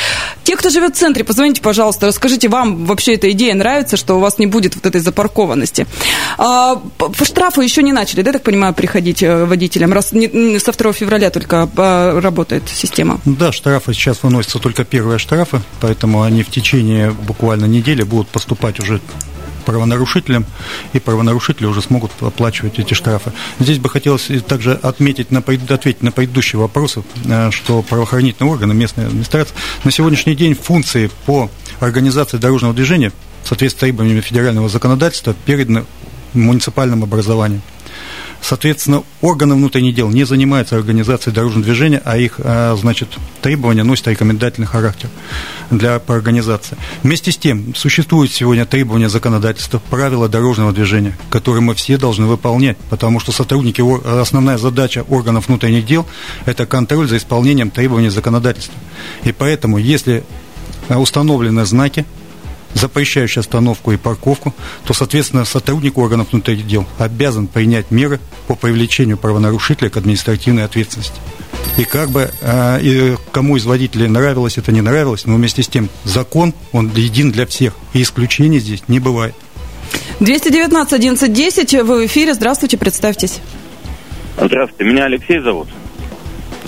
Те, 0.44 0.56
кто 0.56 0.70
живет 0.70 0.96
в 0.96 0.98
центре, 0.98 1.24
позвоните, 1.24 1.60
пожалуйста, 1.60 2.06
расскажите, 2.06 2.48
вам 2.48 2.84
вообще 2.84 3.14
эта 3.14 3.30
идея 3.30 3.54
нравится, 3.54 3.96
что 3.96 4.16
у 4.16 4.20
вас 4.20 4.38
не 4.38 4.46
будет 4.46 4.74
вот 4.74 4.86
этой 4.86 5.00
запаркованности. 5.04 5.86
А, 6.38 6.76
по 6.76 7.24
штрафу 7.24 7.60
еще 7.60 7.82
не 7.82 7.92
начали, 7.92 8.22
да, 8.22 8.32
так 8.32 8.42
понимаю, 8.42 8.74
приходить 8.74 9.22
э, 9.22 9.44
водителям, 9.44 9.92
раз 9.92 10.12
не, 10.12 10.58
со 10.58 10.72
2 10.72 10.92
февраля 10.92 11.30
только 11.30 11.68
а, 11.76 12.20
работает 12.20 12.64
система? 12.68 13.20
Да, 13.24 13.52
штрафы 13.52 13.94
сейчас 13.94 14.22
выносятся 14.22 14.58
только 14.58 14.84
первые 14.84 15.18
штрафы, 15.18 15.60
поэтому 15.80 16.22
они 16.22 16.42
в 16.42 16.50
течение 16.50 17.10
буквально 17.12 17.66
недели 17.66 18.02
будут 18.02 18.28
поступать 18.28 18.80
уже 18.80 19.00
правонарушителям, 19.64 20.44
и 20.92 21.00
правонарушители 21.00 21.66
уже 21.66 21.82
смогут 21.82 22.12
оплачивать 22.20 22.78
эти 22.78 22.94
штрафы. 22.94 23.32
Здесь 23.58 23.78
бы 23.78 23.88
хотелось 23.88 24.28
также 24.46 24.74
отметить, 24.74 25.30
на, 25.30 25.38
ответить 25.38 26.02
на 26.02 26.12
предыдущие 26.12 26.60
вопросы, 26.60 27.02
э, 27.24 27.50
что 27.50 27.82
правоохранительные 27.82 28.52
органы, 28.52 28.74
местная 28.74 29.06
администрация 29.06 29.56
на 29.82 29.90
сегодняшний 29.90 30.36
день 30.36 30.54
функции 30.54 31.10
по 31.26 31.50
организации 31.80 32.36
дорожного 32.36 32.74
движения 32.74 33.12
в 33.44 33.48
соответствии 33.48 33.78
с 33.78 33.80
требованиями 33.80 34.20
федерального 34.20 34.68
законодательства 34.68 35.34
переданы 35.44 35.84
муниципальным 36.32 37.02
образованием. 37.02 37.62
Соответственно, 38.44 39.04
органы 39.22 39.54
внутренних 39.54 39.94
дел 39.94 40.10
не 40.10 40.24
занимаются 40.24 40.76
организацией 40.76 41.34
дорожного 41.34 41.64
движения, 41.64 42.02
а 42.04 42.18
их, 42.18 42.34
а, 42.38 42.76
значит, 42.76 43.08
требования 43.40 43.84
носят 43.84 44.08
рекомендательный 44.08 44.66
характер 44.66 45.08
для 45.70 45.98
по 45.98 46.14
организации. 46.14 46.76
Вместе 47.02 47.32
с 47.32 47.38
тем, 47.38 47.74
существуют 47.74 48.32
сегодня 48.32 48.66
требования 48.66 49.08
законодательства, 49.08 49.80
правила 49.88 50.28
дорожного 50.28 50.72
движения, 50.72 51.16
которые 51.30 51.62
мы 51.62 51.74
все 51.74 51.96
должны 51.96 52.26
выполнять, 52.26 52.76
потому 52.90 53.18
что 53.18 53.32
сотрудники, 53.32 53.82
основная 54.20 54.58
задача 54.58 55.06
органов 55.08 55.48
внутренних 55.48 55.86
дел– 55.86 56.06
это 56.44 56.66
контроль 56.66 57.08
за 57.08 57.16
исполнением 57.16 57.70
требований 57.70 58.10
законодательства. 58.10 58.74
И 59.22 59.32
поэтому, 59.32 59.78
если 59.78 60.22
установлены 60.90 61.64
знаки, 61.64 62.04
запрещающий 62.74 63.40
остановку 63.40 63.92
и 63.92 63.96
парковку, 63.96 64.54
то, 64.84 64.92
соответственно, 64.92 65.44
сотрудник 65.44 65.96
органов 65.98 66.32
внутренних 66.32 66.66
дел 66.66 66.86
обязан 66.98 67.46
принять 67.46 67.90
меры 67.90 68.20
по 68.46 68.54
привлечению 68.54 69.16
правонарушителя 69.16 69.90
к 69.90 69.96
административной 69.96 70.64
ответственности. 70.64 71.18
И 71.78 71.84
как 71.84 72.10
бы 72.10 72.30
э, 72.40 72.80
и 72.82 73.16
кому 73.32 73.56
из 73.56 73.64
водителей 73.64 74.06
нравилось 74.06 74.58
это, 74.58 74.70
не 74.70 74.80
нравилось, 74.80 75.24
но 75.24 75.34
вместе 75.34 75.62
с 75.62 75.68
тем 75.68 75.88
закон, 76.04 76.54
он 76.72 76.92
един 76.94 77.32
для 77.32 77.46
всех, 77.46 77.74
и 77.94 78.02
исключений 78.02 78.58
здесь 78.58 78.82
не 78.88 79.00
бывает. 79.00 79.34
219 80.20 80.92
11 80.92 81.32
10, 81.32 81.74
вы 81.82 82.02
в 82.02 82.06
эфире, 82.06 82.34
здравствуйте, 82.34 82.76
представьтесь. 82.76 83.40
Здравствуйте, 84.36 84.84
меня 84.84 85.04
Алексей 85.04 85.38
зовут. 85.40 85.68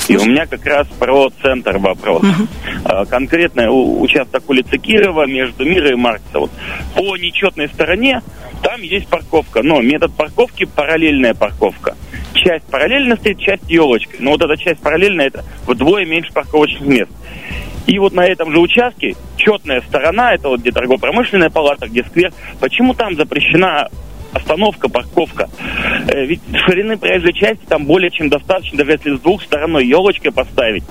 И 0.09 0.17
у 0.17 0.25
меня 0.25 0.47
как 0.47 0.65
раз 0.67 0.87
про 0.99 1.31
центр 1.43 1.79
вопрос. 1.79 2.23
Uh-huh. 2.23 3.07
Конкретно 3.07 3.71
участок 3.71 4.49
улицы 4.49 4.79
Кирова 4.79 5.27
между 5.27 5.65
Мира 5.65 5.91
и 5.91 5.95
Маркса. 5.95 6.39
Вот. 6.39 6.51
По 6.95 7.17
нечетной 7.17 7.69
стороне 7.69 8.23
там 8.63 8.83
есть 8.83 9.09
парковка, 9.09 9.63
но 9.63 9.81
метод 9.81 10.13
парковки 10.15 10.65
параллельная 10.65 11.35
парковка. 11.35 11.97
Часть 12.35 12.67
параллельно 12.67 13.17
стоит, 13.17 13.39
часть 13.39 13.69
елочкой. 13.69 14.21
Но 14.21 14.33
вот 14.33 14.43
эта 14.43 14.57
часть 14.57 14.81
параллельная, 14.81 15.27
это 15.27 15.45
вдвое 15.67 16.05
меньше 16.05 16.33
парковочных 16.33 16.83
мест. 16.83 17.11
И 17.87 17.99
вот 17.99 18.13
на 18.13 18.27
этом 18.27 18.53
же 18.53 18.59
участке 18.59 19.15
четная 19.37 19.81
сторона, 19.81 20.35
это 20.35 20.49
вот 20.49 20.61
где 20.61 20.73
торгово-промышленная 20.73 21.51
палата, 21.51 21.87
где 21.89 22.03
сквер, 22.05 22.33
почему 22.61 22.95
там 22.95 23.15
запрещена 23.15 23.89
остановка, 24.37 24.89
парковка. 24.89 25.49
Э, 26.09 26.25
ведь 26.25 26.41
ширины 26.67 26.97
проезжей 26.97 27.33
части 27.33 27.65
там 27.69 27.85
более 27.85 28.11
чем 28.11 28.29
достаточно, 28.29 28.79
даже 28.79 28.93
если 28.93 29.17
с 29.17 29.21
двух 29.21 29.43
сторон 29.43 29.79
елочкой 29.79 30.33
поставить. 30.33 30.85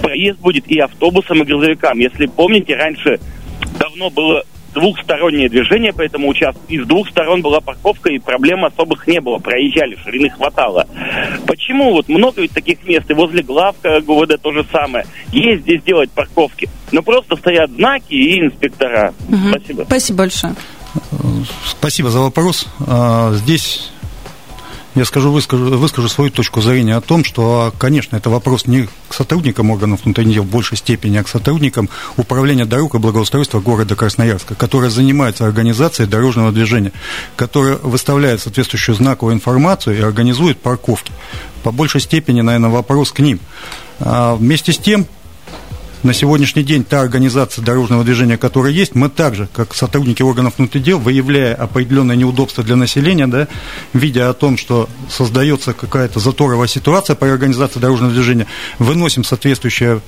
Проезд 0.00 0.40
будет 0.40 0.66
и 0.68 0.78
автобусам, 0.80 1.42
и 1.42 1.44
грузовикам. 1.44 1.98
Если 1.98 2.26
помните, 2.26 2.74
раньше 2.74 3.20
давно 3.78 4.10
было 4.10 4.44
двухстороннее 4.74 5.48
движение 5.48 5.92
по 5.92 6.02
этому 6.02 6.28
участку. 6.28 6.60
И 6.68 6.78
с 6.78 6.86
двух 6.86 7.08
сторон 7.08 7.40
была 7.40 7.60
парковка, 7.60 8.10
и 8.10 8.18
проблем 8.18 8.64
особых 8.64 9.06
не 9.06 9.20
было. 9.20 9.38
Проезжали, 9.38 9.96
ширины 10.04 10.28
хватало. 10.30 10.86
Почему? 11.46 11.92
Вот 11.92 12.08
много 12.08 12.42
ведь 12.42 12.52
таких 12.52 12.84
мест, 12.84 13.08
и 13.10 13.14
возле 13.14 13.42
главка 13.42 14.00
ГУВД 14.00 14.40
то 14.42 14.52
же 14.52 14.66
самое. 14.70 15.06
Есть 15.32 15.62
здесь 15.62 15.82
делать 15.82 16.10
парковки. 16.10 16.68
Но 16.92 17.02
просто 17.02 17.36
стоят 17.36 17.70
знаки 17.70 18.12
и 18.14 18.40
инспектора. 18.40 19.14
Угу. 19.28 19.48
Спасибо. 19.50 19.84
Спасибо 19.84 20.18
большое. 20.18 20.54
Спасибо 21.66 22.10
за 22.10 22.20
вопрос. 22.20 22.66
А, 22.86 23.34
здесь 23.34 23.90
я 24.94 25.04
скажу, 25.04 25.32
выскажу, 25.32 25.76
выскажу 25.76 26.08
свою 26.08 26.30
точку 26.30 26.60
зрения 26.60 26.94
о 26.94 27.00
том, 27.00 27.24
что, 27.24 27.74
конечно, 27.78 28.16
это 28.16 28.30
вопрос 28.30 28.66
не 28.66 28.88
к 29.08 29.14
сотрудникам 29.14 29.70
органов 29.70 30.04
внутренних 30.04 30.34
дел 30.34 30.44
в 30.44 30.46
большей 30.46 30.76
степени, 30.76 31.16
а 31.16 31.24
к 31.24 31.28
сотрудникам 31.28 31.88
управления 32.16 32.64
дорог 32.64 32.94
и 32.94 32.98
благоустройства 32.98 33.58
города 33.58 33.96
Красноярска, 33.96 34.54
которые 34.54 34.90
занимаются 34.90 35.46
организацией 35.46 36.06
дорожного 36.06 36.52
движения, 36.52 36.92
которые 37.34 37.76
выставляют 37.78 38.40
соответствующую 38.42 38.94
знаковую 38.94 39.34
информацию 39.34 39.98
и 39.98 40.00
организуют 40.00 40.60
парковки. 40.60 41.12
По 41.64 41.72
большей 41.72 42.00
степени, 42.00 42.40
наверное, 42.40 42.70
вопрос 42.70 43.10
к 43.10 43.18
ним. 43.18 43.40
А 43.98 44.36
вместе 44.36 44.72
с 44.72 44.78
тем, 44.78 45.06
на 46.04 46.12
сегодняшний 46.12 46.62
день 46.62 46.84
та 46.84 47.00
организация 47.00 47.64
дорожного 47.64 48.04
движения, 48.04 48.36
которая 48.36 48.72
есть, 48.72 48.94
мы 48.94 49.08
также, 49.08 49.48
как 49.52 49.74
сотрудники 49.74 50.22
органов 50.22 50.54
внутренних 50.58 50.84
дел, 50.84 50.98
выявляя 50.98 51.54
определенные 51.54 52.16
неудобства 52.16 52.62
для 52.62 52.76
населения, 52.76 53.26
да, 53.26 53.48
видя 53.94 54.28
о 54.28 54.34
том, 54.34 54.58
что 54.58 54.88
создается 55.08 55.72
какая-то 55.72 56.20
заторовая 56.20 56.68
ситуация 56.68 57.16
по 57.16 57.26
организации 57.26 57.80
дорожного 57.80 58.12
движения, 58.12 58.46
выносим 58.78 59.24
соответствующее 59.24 60.02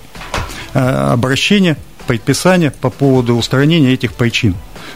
э, 0.74 0.78
обращение, 0.78 1.78
предписание 2.06 2.70
по 2.70 2.90
поводу 2.90 3.34
устранения 3.34 3.94
этих 3.94 4.12
причин. 4.12 4.54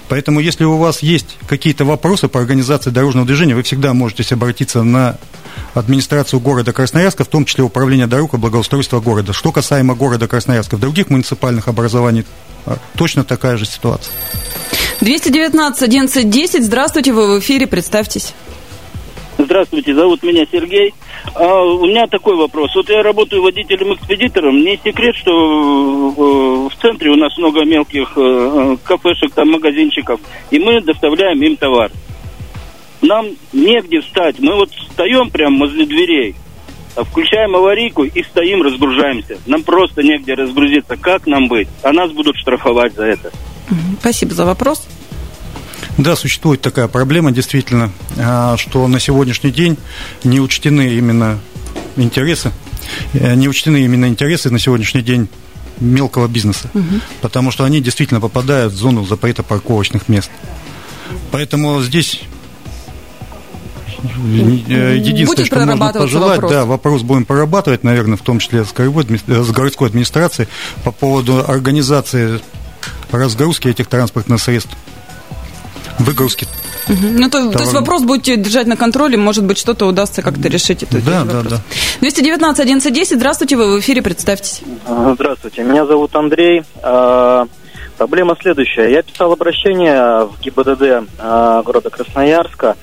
Поэтому, 0.08 0.40
если 0.40 0.64
у 0.64 0.76
вас 0.76 1.02
есть 1.02 1.36
какие-то 1.48 1.84
вопросы 1.84 2.28
по 2.28 2.40
организации 2.40 2.90
дорожного 2.90 3.26
движения, 3.26 3.54
вы 3.54 3.62
всегда 3.62 3.94
можете 3.94 4.34
обратиться 4.34 4.82
на 4.82 5.16
администрацию 5.74 6.40
города 6.40 6.72
Красноярска, 6.72 7.24
в 7.24 7.28
том 7.28 7.44
числе 7.44 7.64
управление 7.64 8.06
дорог 8.06 8.34
и 8.34 8.36
благоустройства 8.36 9.00
города. 9.00 9.32
Что 9.32 9.52
касаемо 9.52 9.94
города 9.94 10.28
Красноярска, 10.28 10.76
в 10.76 10.80
других 10.80 11.10
муниципальных 11.10 11.68
образованиях 11.68 12.26
а, 12.66 12.78
точно 12.96 13.24
такая 13.24 13.56
же 13.56 13.66
ситуация. 13.66 14.12
219 15.00 15.82
11 15.82 16.30
10. 16.30 16.64
Здравствуйте, 16.64 17.12
вы 17.12 17.36
в 17.36 17.40
эфире, 17.40 17.66
представьтесь. 17.66 18.34
Здравствуйте, 19.44 19.94
зовут 19.94 20.22
меня 20.22 20.44
Сергей. 20.50 20.94
А, 21.34 21.62
у 21.62 21.86
меня 21.86 22.06
такой 22.06 22.36
вопрос. 22.36 22.74
Вот 22.74 22.88
я 22.88 23.02
работаю 23.02 23.42
водителем-экспедитором. 23.42 24.62
Не 24.62 24.78
секрет, 24.82 25.16
что 25.16 25.30
э, 25.30 26.74
в 26.74 26.82
центре 26.82 27.10
у 27.10 27.16
нас 27.16 27.36
много 27.38 27.64
мелких 27.64 28.12
э, 28.16 28.20
э, 28.20 28.76
кафешек, 28.84 29.32
там 29.32 29.50
магазинчиков, 29.50 30.20
и 30.50 30.58
мы 30.58 30.80
доставляем 30.80 31.42
им 31.42 31.56
товар 31.56 31.90
нам 33.02 33.26
негде 33.52 34.00
встать. 34.00 34.38
Мы 34.38 34.54
вот 34.54 34.70
встаем 34.70 35.30
прямо 35.30 35.60
возле 35.60 35.86
дверей, 35.86 36.34
а 36.96 37.04
включаем 37.04 37.56
аварийку 37.56 38.04
и 38.04 38.22
стоим, 38.22 38.62
разгружаемся. 38.62 39.38
Нам 39.46 39.62
просто 39.62 40.02
негде 40.02 40.34
разгрузиться. 40.34 40.96
Как 40.96 41.26
нам 41.26 41.48
быть? 41.48 41.68
А 41.82 41.92
нас 41.92 42.10
будут 42.12 42.36
штрафовать 42.36 42.94
за 42.94 43.04
это. 43.04 43.30
Спасибо 44.00 44.34
за 44.34 44.44
вопрос. 44.44 44.86
Да, 46.00 46.16
существует 46.16 46.62
такая 46.62 46.88
проблема, 46.88 47.30
действительно, 47.30 47.92
а, 48.16 48.56
что 48.56 48.88
на 48.88 48.98
сегодняшний 48.98 49.50
день 49.50 49.76
не 50.24 50.40
учтены 50.40 50.94
именно 50.94 51.38
интересы, 51.96 52.52
э, 53.12 53.34
не 53.34 53.48
учтены 53.48 53.84
именно 53.84 54.06
интересы 54.06 54.50
на 54.50 54.58
сегодняшний 54.58 55.02
день 55.02 55.28
мелкого 55.78 56.26
бизнеса, 56.26 56.70
угу. 56.72 57.00
потому 57.20 57.50
что 57.50 57.64
они 57.64 57.82
действительно 57.82 58.20
попадают 58.20 58.72
в 58.72 58.76
зону 58.76 59.04
запрета 59.04 59.42
парковочных 59.42 60.08
мест. 60.08 60.30
Поэтому 61.30 61.82
здесь 61.82 62.22
Единственное, 64.24 65.26
Будет 65.26 65.46
что 65.46 65.56
можно 65.58 65.92
пожелать, 65.92 66.36
вопрос. 66.36 66.52
да, 66.52 66.64
вопрос 66.64 67.02
будем 67.02 67.26
прорабатывать, 67.26 67.84
наверное, 67.84 68.16
в 68.16 68.22
том 68.22 68.38
числе 68.38 68.64
с 68.64 68.72
городской 68.72 69.88
администрацией 69.88 70.48
по 70.84 70.90
поводу 70.90 71.44
организации 71.46 72.40
разгрузки 73.10 73.68
этих 73.68 73.88
транспортных 73.88 74.40
средств, 74.40 74.74
выгрузки 75.98 76.46
Угу. 76.88 77.06
Ну, 77.18 77.30
то, 77.30 77.52
то 77.52 77.60
есть 77.60 77.72
вопрос 77.72 78.02
будете 78.02 78.36
держать 78.36 78.66
на 78.66 78.76
контроле, 78.76 79.16
может 79.16 79.44
быть, 79.44 79.58
что-то 79.58 79.86
удастся 79.86 80.22
как-то 80.22 80.48
решить 80.48 80.82
этот 80.82 81.04
да, 81.04 81.24
вопрос. 81.24 81.44
Да, 81.44 81.50
да. 81.50 81.62
219 82.00 82.60
1110, 82.60 83.16
здравствуйте, 83.16 83.56
вы 83.56 83.76
в 83.76 83.80
эфире, 83.80 84.02
представьтесь. 84.02 84.62
Здравствуйте, 85.14 85.62
меня 85.62 85.86
зовут 85.86 86.14
Андрей. 86.16 86.62
А, 86.82 87.46
проблема 87.96 88.36
следующая. 88.40 88.90
Я 88.90 89.02
писал 89.02 89.30
обращение 89.30 90.24
в 90.24 90.40
ГИБДД 90.40 91.08
а, 91.18 91.62
города 91.62 91.90
Красноярска 91.90 92.76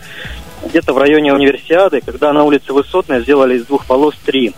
где-то 0.63 0.93
в 0.93 0.97
районе 0.97 1.33
универсиады, 1.33 2.01
когда 2.01 2.31
на 2.31 2.43
улице 2.43 2.73
Высотная 2.73 3.21
сделали 3.21 3.57
из 3.57 3.65
двух 3.65 3.85
полос 3.85 4.15
три. 4.25 4.53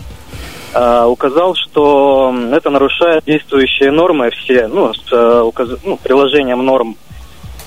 Uh, 0.71 1.07
указал, 1.07 1.55
что 1.55 2.31
это 2.51 2.69
нарушает 2.69 3.23
действующие 3.25 3.89
нормы 3.89 4.29
все, 4.29 4.67
ну, 4.67 4.93
с 4.93 5.11
uh, 5.11 5.41
указ... 5.41 5.67
ну, 5.83 5.97
приложением 5.97 6.63
норм 6.63 6.95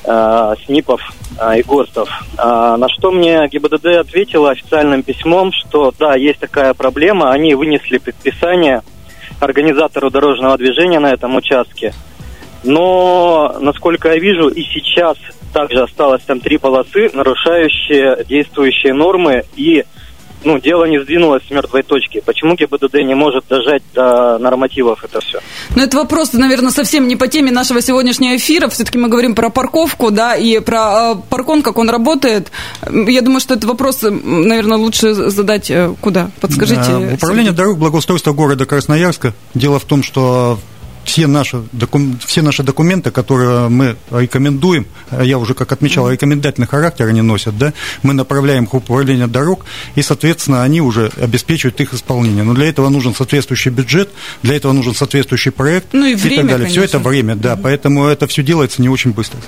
СНИПов 0.05 1.01
uh, 1.39 1.59
и 1.59 1.63
ГОСТов. 1.63 2.09
Uh, 2.37 2.77
на 2.77 2.89
что 2.89 3.11
мне 3.11 3.47
ГИБДД 3.49 3.87
ответила 4.01 4.51
официальным 4.51 5.03
письмом, 5.03 5.53
что 5.53 5.93
да, 5.99 6.17
есть 6.17 6.41
такая 6.41 6.75
проблема, 6.75 7.31
они 7.31 7.55
вынесли 7.55 7.99
предписание 7.99 8.83
организатору 9.41 10.11
дорожного 10.11 10.57
движения 10.57 10.99
на 10.99 11.13
этом 11.13 11.37
участке. 11.37 11.93
Но, 12.65 13.57
насколько 13.61 14.09
я 14.13 14.19
вижу, 14.19 14.49
и 14.49 14.63
сейчас 14.63 15.17
также 15.53 15.83
осталось 15.83 16.23
там 16.23 16.41
три 16.41 16.59
полосы, 16.59 17.11
нарушающие 17.13 18.25
действующие 18.25 18.95
нормы, 18.95 19.45
и 19.57 19.85
ну, 20.45 20.59
дело 20.59 20.85
не 20.85 21.01
сдвинулось 21.01 21.47
с 21.47 21.51
мертвой 21.51 21.83
точки. 21.83 22.23
Почему 22.25 22.55
ГИБДД 22.55 22.95
не 23.05 23.15
может 23.15 23.45
дожать 23.49 23.83
до 23.95 24.39
нормативов 24.39 25.05
это 25.05 25.21
все? 25.21 25.41
Ну, 25.77 25.83
это 25.83 25.97
вопрос, 25.97 26.33
наверное, 26.33 26.71
совсем 26.71 27.09
не 27.09 27.17
по 27.17 27.29
теме 27.29 27.51
нашего 27.51 27.81
сегодняшнего 27.81 28.37
эфира. 28.37 28.69
Все-таки 28.69 28.99
мы 28.99 29.09
говорим 29.09 29.35
про 29.35 29.51
парковку, 29.51 30.11
да, 30.11 30.37
и 30.37 30.61
про 30.61 31.15
э, 31.15 31.17
паркон, 31.29 31.63
как 31.63 31.79
он 31.79 31.91
работает. 31.91 32.51
Я 32.91 33.21
думаю, 33.23 33.41
что 33.41 33.55
этот 33.55 33.65
вопрос, 33.65 34.01
наверное, 34.03 34.79
лучше 34.79 35.15
задать 35.15 35.71
э, 35.71 35.95
куда? 36.01 36.31
Подскажите. 36.41 37.15
Управление 37.15 37.53
дорог 37.53 37.79
благоустройства 37.79 38.33
города 38.33 38.67
Красноярска. 38.67 39.35
Дело 39.55 39.79
в 39.79 39.85
том, 39.85 40.03
что 40.03 40.59
все 41.05 41.27
наши, 41.27 41.63
докум, 41.73 42.19
все 42.25 42.43
наши 42.43 42.63
документы, 42.63 43.11
которые 43.11 43.69
мы 43.69 43.97
рекомендуем, 44.11 44.87
я 45.11 45.39
уже 45.39 45.55
как 45.55 45.73
отмечал, 45.73 46.11
рекомендательный 46.11 46.67
характер 46.67 47.07
они 47.07 47.23
носят, 47.23 47.59
да, 47.59 47.73
мы 48.03 48.15
направляем 48.15 48.65
их 48.65 48.73
в 48.73 48.77
управление 48.77 49.27
дорог, 49.27 49.65
и, 49.95 50.03
соответственно, 50.03 50.63
они 50.63 50.81
уже 50.81 51.11
обеспечивают 51.21 51.81
их 51.81 51.95
исполнение. 51.95 52.45
Но 52.45 52.55
для 52.55 52.69
этого 52.69 52.89
нужен 52.89 53.15
соответствующий 53.15 53.71
бюджет, 53.71 54.11
для 54.43 54.57
этого 54.57 54.73
нужен 54.73 54.95
соответствующий 54.95 55.53
проект 55.53 55.89
ну 55.93 56.07
и, 56.07 56.15
время, 56.15 56.35
и 56.35 56.37
так 56.37 56.47
далее. 56.47 56.67
Конечно. 56.67 56.87
Все 56.87 56.97
это 56.97 57.09
время, 57.09 57.37
да, 57.37 57.55
угу. 57.55 57.63
поэтому 57.65 58.07
это 58.07 58.27
все 58.27 58.43
делается 58.43 58.83
не 58.83 58.89
очень 58.89 59.13
быстро. 59.13 59.39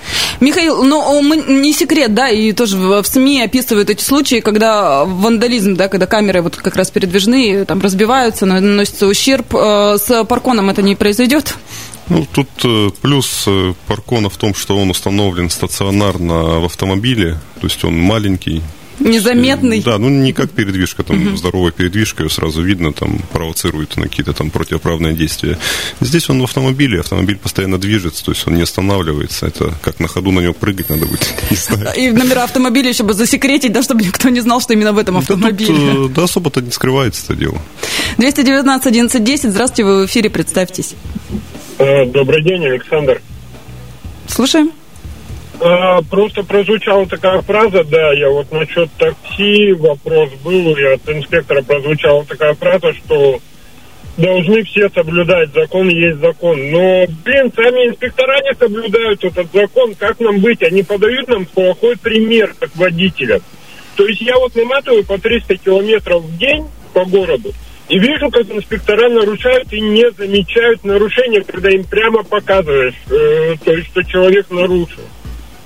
Михаил, 0.41 0.85
ну 0.85 1.23
мы, 1.23 1.37
не 1.37 1.73
секрет, 1.73 2.15
да, 2.15 2.29
и 2.29 2.53
тоже 2.53 2.77
в 2.77 3.05
СМИ 3.05 3.43
описывают 3.43 3.91
эти 3.91 4.03
случаи, 4.03 4.41
когда 4.41 5.05
вандализм, 5.05 5.77
да, 5.77 5.89
когда 5.89 6.07
камеры 6.07 6.43
вот 6.43 6.57
как 6.57 6.77
раз 6.77 6.91
передвижные, 6.91 7.65
там 7.65 7.81
разбиваются, 7.81 8.47
наносится 8.47 9.07
ущерб. 9.07 9.55
Э, 9.55 9.97
с 9.99 10.25
парконом 10.25 10.71
это 10.71 10.83
не 10.83 10.97
произойдет? 10.97 11.44
Идет? 11.45 11.59
Ну, 12.09 12.27
тут 12.31 12.49
э, 12.65 12.91
плюс 13.01 13.45
э, 13.47 13.75
паркона 13.87 14.29
в 14.29 14.37
том, 14.37 14.55
что 14.55 14.77
он 14.77 14.91
установлен 14.91 15.49
стационарно 15.49 16.61
в 16.61 16.65
автомобиле, 16.67 17.41
то 17.61 17.67
есть 17.67 17.83
он 17.85 17.99
маленький, 17.99 18.63
Незаметный. 19.01 19.83
Да, 19.83 19.99
ну 19.99 20.09
не 20.09 20.33
как 20.33 20.51
передвижка, 20.51 21.03
там 21.03 21.27
угу. 21.27 21.37
здоровая 21.37 21.73
передвижка, 21.73 22.23
ее 22.23 22.31
сразу 22.31 22.63
видно, 22.63 22.93
там 22.93 23.19
провоцирует 23.33 23.97
на 23.97 24.05
какие-то 24.05 24.33
там 24.33 24.51
противоправные 24.51 25.15
действия. 25.15 25.59
Здесь 26.01 26.31
он 26.31 26.41
в 26.41 26.45
автомобиле, 26.45 27.01
автомобиль 27.01 27.37
постоянно 27.37 27.79
движется, 27.79 28.25
то 28.25 28.33
есть 28.33 28.47
он 28.47 28.55
не 28.55 28.63
останавливается. 28.63 29.47
Это 29.47 29.75
как 29.83 30.01
на 30.01 30.09
ходу 30.09 30.31
на 30.31 30.41
него 30.41 30.55
прыгать 30.55 30.91
надо 30.91 31.07
будет. 31.07 31.35
И 31.97 32.11
номера 32.11 32.45
автомобиля 32.45 32.89
еще 32.89 33.05
бы 33.05 33.15
засекретить, 33.15 33.73
да, 33.73 33.83
чтобы 33.83 34.05
никто 34.05 34.29
не 34.29 34.41
знал, 34.41 34.61
что 34.61 34.73
именно 34.73 34.93
в 34.93 34.99
этом 34.99 35.19
автомобиле. 35.19 35.73
Да, 35.73 35.93
тут, 35.95 36.11
э, 36.11 36.15
да 36.15 36.25
особо-то 36.25 36.61
не 36.61 36.71
скрывается 36.71 37.25
это 37.25 37.37
дело. 37.37 37.61
219 38.19 38.87
11 38.87 39.25
10, 39.25 39.51
здравствуйте, 39.51 39.85
вы 39.85 40.03
в 40.03 40.07
эфире, 40.07 40.31
представьтесь. 40.31 40.95
Э, 41.79 42.07
добрый 42.07 42.43
день, 42.43 42.65
Александр. 42.65 43.21
Слушаем. 44.29 44.71
А, 45.61 46.03
просто 46.03 46.43
прозвучала 46.43 47.07
такая 47.07 47.41
фраза, 47.43 47.85
да, 47.85 48.13
я 48.13 48.29
вот 48.29 48.51
насчет 48.51 48.91
такси, 48.99 49.73
вопрос 49.73 50.31
был, 50.43 50.77
и 50.77 50.83
от 50.83 51.09
инспектора 51.09 51.63
прозвучала 51.63 52.25
такая 52.25 52.55
фраза, 52.55 52.93
что 52.95 53.41
должны 54.17 54.63
все 54.65 54.89
соблюдать, 54.91 55.53
закон 55.53 55.89
есть 55.89 56.19
закон. 56.19 56.71
Но, 56.71 57.07
блин, 57.25 57.53
сами 57.55 57.89
инспектора 57.89 58.41
не 58.43 58.55
соблюдают 58.55 59.25
этот 59.25 59.53
закон, 59.53 59.95
как 59.95 60.21
нам 60.21 60.41
быть? 60.41 60.63
Они 60.63 60.83
подают 60.83 61.29
нам 61.29 61.47
плохой 61.47 61.97
пример, 61.97 62.55
как 62.59 62.75
водителям. 62.77 63.41
То 63.97 64.07
есть 64.07 64.21
я 64.23 64.37
вот 64.37 64.55
наматываю 64.57 65.05
по 65.05 65.19
300 65.19 65.57
километров 65.57 66.23
в 66.23 66.37
день 66.37 66.67
по 66.93 67.05
городу, 67.05 67.53
и 67.89 67.99
вижу, 67.99 68.31
как 68.31 68.51
инспектора 68.51 69.09
нарушают 69.09 69.73
и 69.73 69.81
не 69.81 70.11
замечают 70.13 70.85
нарушения, 70.85 71.43
когда 71.43 71.71
им 71.71 71.85
прямо 71.85 72.25
показываешь, 72.25 72.95
э, 73.11 73.57
то 73.65 73.73
есть, 73.73 73.89
что 73.89 74.03
человек 74.05 74.51
нарушил. 74.51 75.03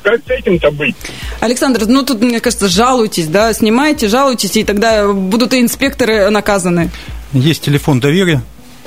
Как 0.09 0.21
с 0.27 0.31
этим-то 0.31 0.71
быть? 0.71 0.97
Александр, 1.41 1.85
ну 1.87 2.03
тут, 2.03 2.23
мне 2.23 2.41
кажется, 2.41 2.67
жалуйтесь, 2.67 3.27
да, 3.27 3.53
снимайте, 3.53 4.09
жалуйтесь, 4.09 4.57
и 4.57 4.65
тогда 4.65 5.13
будут 5.13 5.53
и 5.53 5.61
инспекторы 5.61 6.31
наказаны. 6.31 6.91
Есть 7.35 7.63
телефон 7.63 8.01
доверия, 8.01 8.43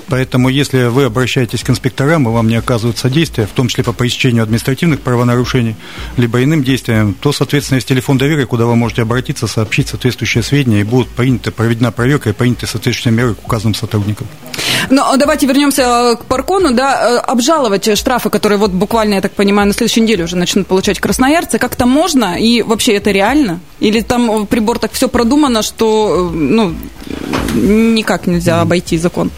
Поэтому, 0.08 0.50
если 0.50 0.88
вы 0.88 1.06
обращаетесь 1.06 1.64
к 1.64 1.70
инспекторам, 1.70 2.28
и 2.28 2.32
вам 2.32 2.50
не 2.50 2.56
оказывают 2.56 2.98
содействия, 2.98 3.46
в 3.46 3.52
том 3.52 3.70
числе 3.70 3.86
по 3.86 3.94
пресечению 3.94 4.44
административных 4.44 5.00
правонарушений, 5.00 5.78
либо 6.18 6.44
иным 6.44 6.66
действиям, 6.66 7.14
то, 7.14 7.32
соответственно, 7.32 7.78
есть 7.78 7.88
телефон 7.88 8.18
доверия, 8.18 8.46
куда 8.46 8.66
вы 8.66 8.76
можете 8.76 9.04
обратиться, 9.04 9.48
сообщить 9.48 9.88
соответствующие 9.88 10.44
сведения, 10.44 10.82
и 10.82 10.84
будут 10.84 11.08
приняты, 11.08 11.52
проведена 11.52 11.94
проверка 11.94 12.32
и 12.32 12.34
приняты 12.34 12.68
соответствующие 12.68 13.14
меры 13.14 13.36
к 13.36 13.46
указанным 13.46 13.74
сотрудникам. 13.74 14.28
Ну, 14.90 15.04
давайте 15.18 15.46
вернемся 15.48 15.82
э, 15.82 16.16
к 16.16 16.26
Паркону, 16.26 16.74
да, 16.74 16.94
э, 16.94 17.18
обжаловать 17.18 17.98
штрафы, 17.98 18.30
которые 18.30 18.58
вот 18.58 18.72
буквально, 18.72 19.16
я 19.16 19.22
так 19.22 19.34
понимаю, 19.34 19.68
на 19.68 19.74
следующей 19.74 20.02
неделе 20.02 20.24
уже 20.24 20.36
начнут 20.36 20.68
получать 20.68 21.00
красноярцы, 21.00 21.60
как-то 21.60 21.86
можно, 21.86 22.40
и 22.40 22.62
вообще 22.62 22.94
это 22.94 23.12
реально? 23.12 23.60
Или 23.80 24.02
там 24.02 24.48
прибор 24.48 24.80
так 24.80 24.92
все 24.94 25.08
продумано, 25.08 25.62
что, 25.62 26.30
э, 26.32 26.36
ну, 26.36 26.76
никак 27.54 28.28
нельзя 28.28 28.62
обойти 28.62 28.98
закон? 28.98 29.32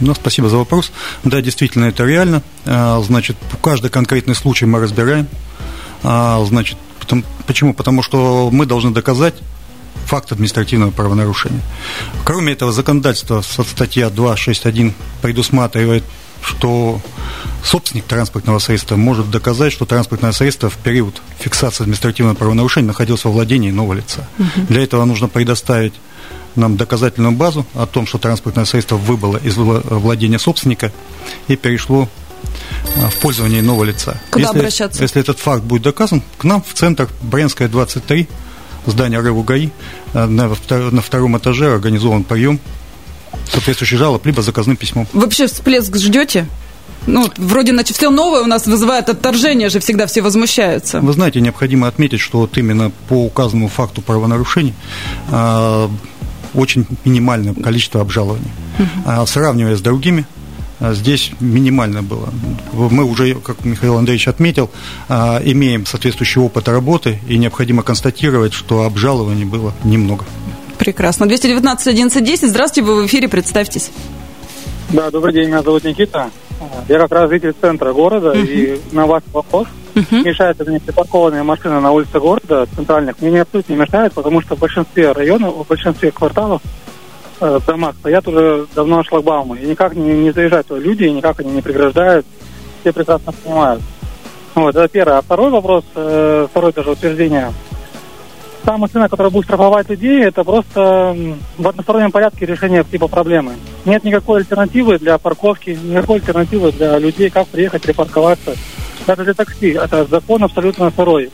Ну, 0.00 0.14
спасибо 0.14 0.48
за 0.48 0.56
вопрос. 0.56 0.92
Да, 1.24 1.40
действительно, 1.42 1.84
это 1.84 2.04
реально. 2.04 2.42
А, 2.64 3.00
значит, 3.02 3.36
каждый 3.62 3.90
конкретный 3.90 4.34
случай 4.34 4.64
мы 4.64 4.80
разбираем. 4.80 5.26
А, 6.02 6.42
значит, 6.44 6.78
почему? 7.46 7.74
Потому 7.74 8.02
что 8.02 8.48
мы 8.50 8.64
должны 8.64 8.92
доказать 8.92 9.34
факт 10.06 10.32
административного 10.32 10.90
правонарушения. 10.90 11.60
Кроме 12.24 12.52
этого, 12.52 12.72
законодательство 12.72 13.42
статья 13.42 14.10
261 14.10 14.94
предусматривает 15.22 16.04
что 16.42 17.00
собственник 17.62 18.04
транспортного 18.04 18.58
средства 18.58 18.96
может 18.96 19.30
доказать, 19.30 19.72
что 19.72 19.84
транспортное 19.84 20.32
средство 20.32 20.70
в 20.70 20.76
период 20.76 21.20
фиксации 21.38 21.82
административного 21.82 22.34
правонарушения 22.34 22.86
находилось 22.86 23.24
во 23.24 23.30
владении 23.30 23.70
нового 23.70 23.94
лица. 23.94 24.26
Угу. 24.38 24.66
Для 24.68 24.82
этого 24.82 25.04
нужно 25.04 25.28
предоставить 25.28 25.92
нам 26.56 26.76
доказательную 26.76 27.32
базу 27.32 27.66
о 27.74 27.86
том, 27.86 28.06
что 28.06 28.18
транспортное 28.18 28.64
средство 28.64 28.96
выбыло 28.96 29.36
из 29.36 29.56
владения 29.56 30.38
собственника 30.38 30.92
и 31.46 31.56
перешло 31.56 32.08
а, 32.96 33.08
в 33.08 33.16
пользование 33.16 33.62
нового 33.62 33.84
лица. 33.84 34.20
Куда 34.30 34.46
если, 34.46 34.58
обращаться? 34.58 35.02
Если 35.02 35.20
этот 35.20 35.38
факт 35.38 35.62
будет 35.62 35.82
доказан, 35.82 36.22
к 36.38 36.44
нам 36.44 36.62
в 36.62 36.74
центр 36.74 37.08
Брянская 37.22 37.68
23, 37.68 38.28
здание 38.86 39.20
РЭВ 39.20 39.44
ГАИ, 39.44 39.70
а, 40.14 40.26
на, 40.26 40.48
на 40.48 41.02
втором 41.02 41.38
этаже 41.38 41.72
организован 41.72 42.24
прием 42.24 42.58
соответствующий 43.50 43.96
жалоб, 43.96 44.24
либо 44.26 44.42
заказным 44.42 44.76
письмом. 44.76 45.06
Вообще 45.12 45.46
всплеск 45.46 45.96
ждете? 45.96 46.46
Ну, 47.06 47.30
вроде, 47.38 47.72
значит, 47.72 47.96
все 47.96 48.10
новое 48.10 48.42
у 48.42 48.46
нас 48.46 48.66
вызывает 48.66 49.08
отторжение 49.08 49.70
же, 49.70 49.80
всегда 49.80 50.06
все 50.06 50.20
возмущаются. 50.20 51.00
Вы 51.00 51.12
знаете, 51.12 51.40
необходимо 51.40 51.88
отметить, 51.88 52.20
что 52.20 52.40
вот 52.40 52.58
именно 52.58 52.92
по 53.08 53.24
указанному 53.24 53.68
факту 53.68 54.02
правонарушений 54.02 54.74
а, 55.30 55.90
очень 56.54 56.86
минимальное 57.04 57.54
количество 57.54 58.00
обжалований. 58.00 58.50
Uh-huh. 58.78 59.26
Сравнивая 59.26 59.76
с 59.76 59.80
другими, 59.80 60.24
а, 60.24 60.39
здесь 60.80 61.32
минимально 61.40 62.02
было. 62.02 62.28
Мы 62.72 63.04
уже, 63.04 63.34
как 63.34 63.64
Михаил 63.64 63.96
Андреевич 63.96 64.28
отметил, 64.28 64.70
а, 65.08 65.40
имеем 65.44 65.86
соответствующий 65.86 66.40
опыт 66.40 66.68
работы, 66.68 67.18
и 67.28 67.38
необходимо 67.38 67.82
констатировать, 67.82 68.52
что 68.52 68.84
обжалований 68.84 69.44
было 69.44 69.72
немного. 69.84 70.24
Прекрасно. 70.78 71.26
219 71.26 71.86
11 71.88 72.24
10. 72.24 72.48
Здравствуйте, 72.48 72.90
вы 72.90 73.02
в 73.02 73.06
эфире, 73.06 73.28
представьтесь. 73.28 73.90
Да, 74.90 75.10
добрый 75.10 75.34
день, 75.34 75.48
меня 75.48 75.62
зовут 75.62 75.84
Никита. 75.84 76.30
Я 76.88 76.98
как 76.98 77.12
раз 77.12 77.30
житель 77.30 77.54
центра 77.58 77.92
города, 77.92 78.32
uh-huh. 78.32 78.46
и 78.46 78.80
на 78.94 79.06
ваш 79.06 79.22
вопрос 79.32 79.68
uh-huh. 79.94 80.24
мешают 80.24 80.66
мне 80.66 80.80
припаркованные 80.80 81.42
машины 81.42 81.80
на 81.80 81.90
улице 81.90 82.18
города, 82.18 82.66
центральных, 82.74 83.20
мне 83.20 83.30
не 83.30 83.38
абсолютно 83.38 83.72
не 83.72 83.78
мешает, 83.78 84.12
потому 84.12 84.42
что 84.42 84.56
в 84.56 84.58
большинстве 84.58 85.12
районов, 85.12 85.54
в 85.54 85.66
большинстве 85.66 86.10
кварталов 86.10 86.60
в 87.40 87.64
домах 87.66 87.94
стоят 87.98 88.26
уже 88.28 88.66
давно 88.74 89.02
шлагбаумы, 89.02 89.58
и 89.58 89.66
никак 89.66 89.94
не, 89.94 90.12
не 90.12 90.30
заезжают 90.30 90.66
люди, 90.70 91.04
и 91.04 91.12
никак 91.12 91.40
они 91.40 91.52
не 91.52 91.62
преграждают, 91.62 92.26
все 92.80 92.92
прекрасно 92.92 93.32
понимают. 93.32 93.82
Вот, 94.54 94.74
это 94.74 94.88
первое. 94.88 95.18
А 95.18 95.22
второй 95.22 95.50
вопрос, 95.50 95.84
э, 95.94 96.46
второе 96.50 96.72
даже 96.72 96.90
утверждение. 96.90 97.52
Та 98.64 98.76
машина, 98.76 99.08
которая 99.08 99.30
будет 99.30 99.46
штрафовать 99.46 99.88
людей, 99.88 100.22
это 100.22 100.44
просто 100.44 101.16
в 101.56 101.68
одностороннем 101.68 102.12
порядке 102.12 102.44
решение 102.44 102.84
типа 102.84 103.08
проблемы. 103.08 103.54
Нет 103.86 104.04
никакой 104.04 104.40
альтернативы 104.40 104.98
для 104.98 105.16
парковки, 105.16 105.78
никакой 105.82 106.16
альтернативы 106.16 106.70
для 106.72 106.98
людей, 106.98 107.30
как 107.30 107.48
приехать 107.48 107.82
припарковаться 107.82 108.54
даже 109.06 109.24
для 109.24 109.34
такси. 109.34 109.70
Это 109.70 110.04
закон 110.04 110.44
абсолютно 110.44 110.90
второй. 110.90 111.30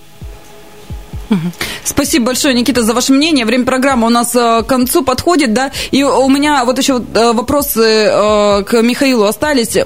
Спасибо 1.85 2.27
большое, 2.27 2.55
Никита, 2.55 2.83
за 2.83 2.95
ваше 2.95 3.13
мнение. 3.13 3.45
Время 3.45 3.65
программы 3.65 4.07
у 4.07 4.11
нас 4.11 4.35
э, 4.35 4.63
к 4.63 4.67
концу 4.67 5.05
подходит, 5.05 5.53
да. 5.53 5.71
И 5.91 6.03
у 6.03 6.29
меня 6.29 6.65
вот 6.65 6.79
еще 6.79 7.03
э, 7.15 7.33
вопросы 7.33 7.83
э, 7.83 8.65
к 8.65 8.83
Михаилу 8.83 9.25
остались. 9.25 9.77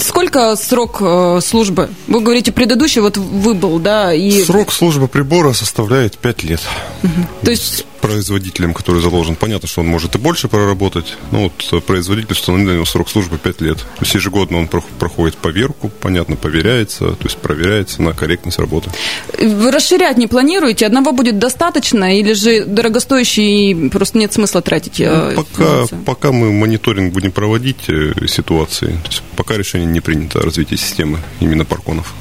Сколько 0.00 0.56
срок 0.56 1.02
службы? 1.42 1.90
Вы 2.06 2.20
говорите, 2.20 2.52
предыдущий 2.52 3.00
вот 3.00 3.16
выбыл, 3.16 3.78
да? 3.78 4.12
И... 4.14 4.42
Срок 4.44 4.72
службы 4.72 5.08
прибора 5.08 5.52
составляет 5.52 6.18
5 6.18 6.42
лет. 6.44 6.60
Угу. 7.02 7.10
То 7.44 7.50
есть 7.50 7.86
производителем, 8.02 8.74
который 8.74 9.00
заложен. 9.00 9.36
Понятно, 9.36 9.68
что 9.68 9.80
он 9.80 9.86
может 9.86 10.14
и 10.16 10.18
больше 10.18 10.48
проработать, 10.48 11.16
но 11.30 11.44
вот 11.44 11.84
производитель 11.84 12.32
установил 12.32 12.70
на 12.70 12.74
него 12.74 12.84
срок 12.84 13.08
службы 13.08 13.38
5 13.38 13.60
лет. 13.62 13.78
То 13.78 14.00
есть 14.00 14.14
ежегодно 14.14 14.58
он 14.58 14.68
проходит 14.68 15.36
поверку, 15.36 15.88
понятно, 15.88 16.36
проверяется, 16.36 17.12
то 17.12 17.24
есть 17.24 17.38
проверяется 17.38 18.02
на 18.02 18.12
корректность 18.12 18.58
работы. 18.58 18.90
Расширять 19.38 20.18
не 20.18 20.26
планируете? 20.26 20.84
Одного 20.84 21.12
будет 21.12 21.38
достаточно 21.38 22.18
или 22.18 22.32
же 22.32 22.64
дорогостоящий 22.64 23.88
просто 23.88 24.18
нет 24.18 24.32
смысла 24.32 24.60
тратить? 24.60 25.00
Э, 25.00 25.34
ну, 25.36 25.44
пока, 25.44 25.86
пока 26.04 26.32
мы 26.32 26.52
мониторинг 26.52 27.12
будем 27.12 27.30
проводить 27.30 27.88
э, 27.88 28.12
ситуации, 28.26 28.88
то 28.88 29.08
есть 29.08 29.22
пока 29.36 29.56
решение 29.56 29.86
не 29.86 30.00
принято 30.00 30.40
о 30.40 30.42
развитии 30.42 30.74
системы 30.74 31.20
именно 31.40 31.64
парконов. 31.64 32.12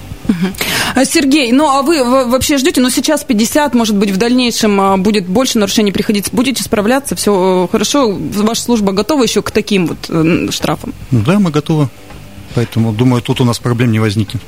Сергей, 1.06 1.52
ну 1.52 1.70
а 1.70 1.82
вы 1.82 2.04
вообще 2.04 2.58
ждете, 2.58 2.82
ну 2.82 2.90
сейчас 2.90 3.24
50, 3.24 3.74
может 3.74 3.96
быть, 3.96 4.12
в 4.12 4.18
дальнейшем 4.18 4.80
а, 4.82 4.98
будет 4.98 5.28
больше 5.28 5.58
нарушений 5.58 5.92
приходить, 5.92 6.30
будете 6.32 6.64
справляться, 6.64 7.16
все 7.16 7.66
э, 7.66 7.72
хорошо, 7.72 8.12
ваша 8.12 8.62
служба 8.62 8.92
готова 8.92 9.24
еще 9.24 9.42
к 9.42 9.52
таким 9.52 9.88
вот 9.88 9.98
э, 10.10 10.48
штрафам? 10.52 10.94
Да, 11.12 11.40
мы 11.40 11.52
готовы, 11.52 11.90
поэтому, 12.56 12.92
думаю, 12.92 13.22
тут 13.22 13.42
у 13.42 13.46
нас 13.46 13.60
проблем 13.60 13.92
не 13.92 14.00
возникнет. 14.00 14.42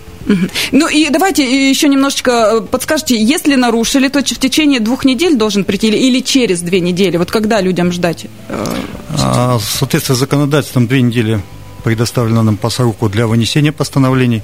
Ну 0.71 0.87
и 0.87 1.09
давайте 1.09 1.69
еще 1.69 1.89
немножечко 1.89 2.65
подскажите, 2.71 3.21
если 3.21 3.55
нарушили, 3.55 4.07
то 4.07 4.19
в 4.19 4.23
течение 4.23 4.79
двух 4.79 5.05
недель 5.05 5.35
должен 5.35 5.65
прийти 5.65 5.87
или, 5.87 5.97
или 5.97 6.19
через 6.21 6.61
две 6.61 6.79
недели? 6.79 7.17
Вот 7.17 7.29
когда 7.29 7.59
людям 7.61 7.91
ждать? 7.91 8.27
А, 9.19 9.59
соответственно, 9.59 10.17
законодательством 10.17 10.87
две 10.87 11.01
недели 11.01 11.41
предоставлено 11.83 12.41
нам 12.43 12.57
по 12.57 12.69
сроку 12.69 13.09
для 13.09 13.27
вынесения 13.27 13.71
постановлений. 13.71 14.41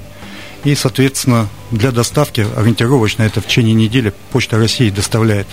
И, 0.64 0.74
соответственно, 0.74 1.48
для 1.70 1.90
доставки 1.90 2.46
ориентировочно 2.56 3.22
это 3.22 3.40
в 3.40 3.46
течение 3.46 3.74
недели 3.74 4.12
Почта 4.32 4.58
России 4.58 4.90
доставляет. 4.90 5.46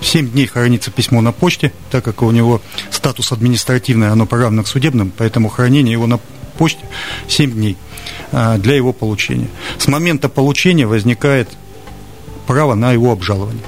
Семь 0.00 0.30
дней 0.30 0.46
хранится 0.46 0.90
письмо 0.90 1.20
на 1.20 1.32
почте, 1.32 1.72
так 1.90 2.04
как 2.04 2.22
у 2.22 2.30
него 2.30 2.62
статус 2.90 3.32
административный, 3.32 4.08
оно 4.08 4.24
поравно 4.24 4.62
к 4.62 4.68
судебным, 4.68 5.12
поэтому 5.16 5.50
хранение 5.50 5.92
его 5.92 6.06
на 6.06 6.18
почте 6.56 6.84
7 7.28 7.52
дней 7.52 7.76
а, 8.32 8.56
для 8.56 8.76
его 8.76 8.92
получения. 8.94 9.48
С 9.78 9.88
момента 9.88 10.28
получения 10.28 10.86
возникает 10.86 11.48
право 12.46 12.74
на 12.74 12.92
его 12.92 13.12
обжалование. 13.12 13.62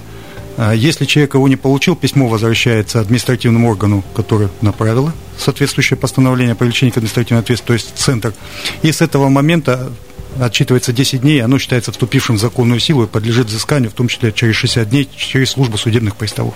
А, 0.57 0.73
если 0.73 1.05
человек 1.05 1.35
его 1.35 1.49
не 1.49 1.57
получил, 1.57 1.97
письмо 1.97 2.29
возвращается 2.29 3.01
административному 3.01 3.69
органу, 3.69 4.03
который 4.15 4.49
направило 4.61 5.13
соответствующее 5.39 5.97
постановление 5.97 6.53
о 6.53 6.57
привлечении 6.57 6.93
к 6.93 6.97
административной 6.97 7.43
ответственности, 7.43 7.67
то 7.67 7.73
есть 7.91 7.99
центр. 7.99 8.35
И 8.83 8.93
с 8.93 9.01
этого 9.01 9.29
момента 9.29 9.93
отчитывается 10.41 10.93
10 10.93 11.21
дней, 11.21 11.43
оно 11.43 11.59
считается 11.59 11.93
вступившим 11.93 12.37
в 12.37 12.41
законную 12.41 12.81
силу 12.81 13.05
и 13.05 13.07
подлежит 13.07 13.47
взысканию, 13.47 13.91
в 13.91 13.95
том 13.95 14.09
числе 14.09 14.33
через 14.33 14.57
60 14.57 14.89
дней, 14.89 15.09
через 15.17 15.51
службу 15.51 15.77
судебных 15.77 16.17
приставов. 16.17 16.55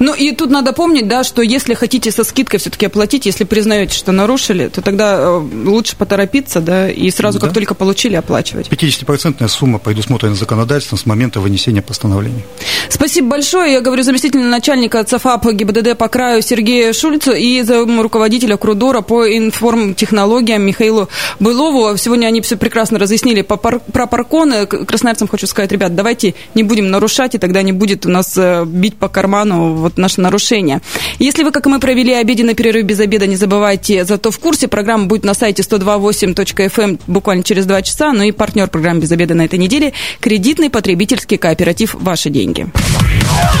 Ну 0.00 0.14
и 0.14 0.32
тут 0.32 0.50
надо 0.50 0.72
помнить, 0.72 1.08
да, 1.08 1.24
что 1.24 1.42
если 1.42 1.74
хотите 1.74 2.10
со 2.10 2.24
скидкой 2.24 2.60
все-таки 2.60 2.86
оплатить, 2.86 3.26
если 3.26 3.44
признаете, 3.44 3.96
что 3.96 4.12
нарушили, 4.12 4.68
то 4.68 4.82
тогда 4.82 5.16
э, 5.18 5.48
лучше 5.64 5.96
поторопиться, 5.96 6.60
да, 6.60 6.90
и 6.90 7.10
сразу, 7.10 7.38
да. 7.38 7.46
как 7.46 7.54
только 7.54 7.74
получили, 7.74 8.14
оплачивать. 8.14 8.68
50% 8.68 9.46
сумма 9.48 9.78
предусмотрена 9.78 10.34
законодательством 10.34 10.98
с 10.98 11.06
момента 11.06 11.40
вынесения 11.40 11.82
постановления. 11.82 12.42
Спасибо 12.88 13.28
большое. 13.30 13.72
Я 13.72 13.80
говорю 13.80 14.02
заместителю 14.02 14.44
начальника 14.44 15.02
ЦФАП 15.02 15.52
ГИБДД 15.52 15.96
по 15.96 16.08
краю 16.08 16.42
Сергею 16.42 16.94
Шульцу 16.94 17.32
и 17.32 17.62
руководителя 17.62 18.56
Крудора 18.56 19.00
по 19.00 19.26
информтехнологиям 19.26 20.62
Михаилу 20.62 21.08
Былову. 21.40 21.96
Сегодня 21.96 22.26
они 22.26 22.40
все 22.40 22.56
прекрасно 22.56 22.98
разъяснили 22.98 23.42
по 23.42 23.56
пар- 23.56 23.80
про 23.80 24.06
парконы. 24.06 24.66
Красноярцам 24.66 25.28
хочу 25.28 25.46
сказать, 25.46 25.72
ребят, 25.72 25.94
давайте 25.94 26.34
не 26.54 26.62
будем 26.62 26.90
нарушать, 26.90 27.34
и 27.34 27.38
тогда 27.38 27.62
не 27.62 27.72
будет 27.72 28.06
у 28.06 28.10
нас 28.10 28.36
э, 28.36 28.64
бить 28.64 28.96
по 28.96 29.08
карману 29.08 29.37
вот 29.44 29.98
наше 29.98 30.20
нарушение. 30.20 30.80
Если 31.18 31.42
вы, 31.42 31.50
как 31.50 31.66
и 31.66 31.68
мы, 31.68 31.80
провели 31.80 32.12
обеденный 32.12 32.54
перерыв 32.54 32.84
без 32.84 33.00
обеда, 33.00 33.26
не 33.26 33.36
забывайте, 33.36 34.04
зато 34.04 34.30
в 34.30 34.38
курсе. 34.38 34.68
Программа 34.68 35.06
будет 35.06 35.24
на 35.24 35.34
сайте 35.34 35.62
128.fm 35.62 36.82
эм 36.82 36.98
буквально 37.06 37.42
через 37.42 37.66
два 37.66 37.82
часа. 37.82 38.12
Ну 38.12 38.22
и 38.22 38.32
партнер 38.32 38.68
программы 38.68 39.00
«Без 39.00 39.12
обеда» 39.12 39.34
на 39.34 39.44
этой 39.44 39.58
неделе– 39.58 39.92
кредитный 40.20 40.70
потребительский 40.70 41.36
кооператив 41.36 41.94
«Ваши 41.94 42.30
деньги». 42.30 42.66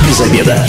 Без 0.08 0.20
обеда. 0.20 0.66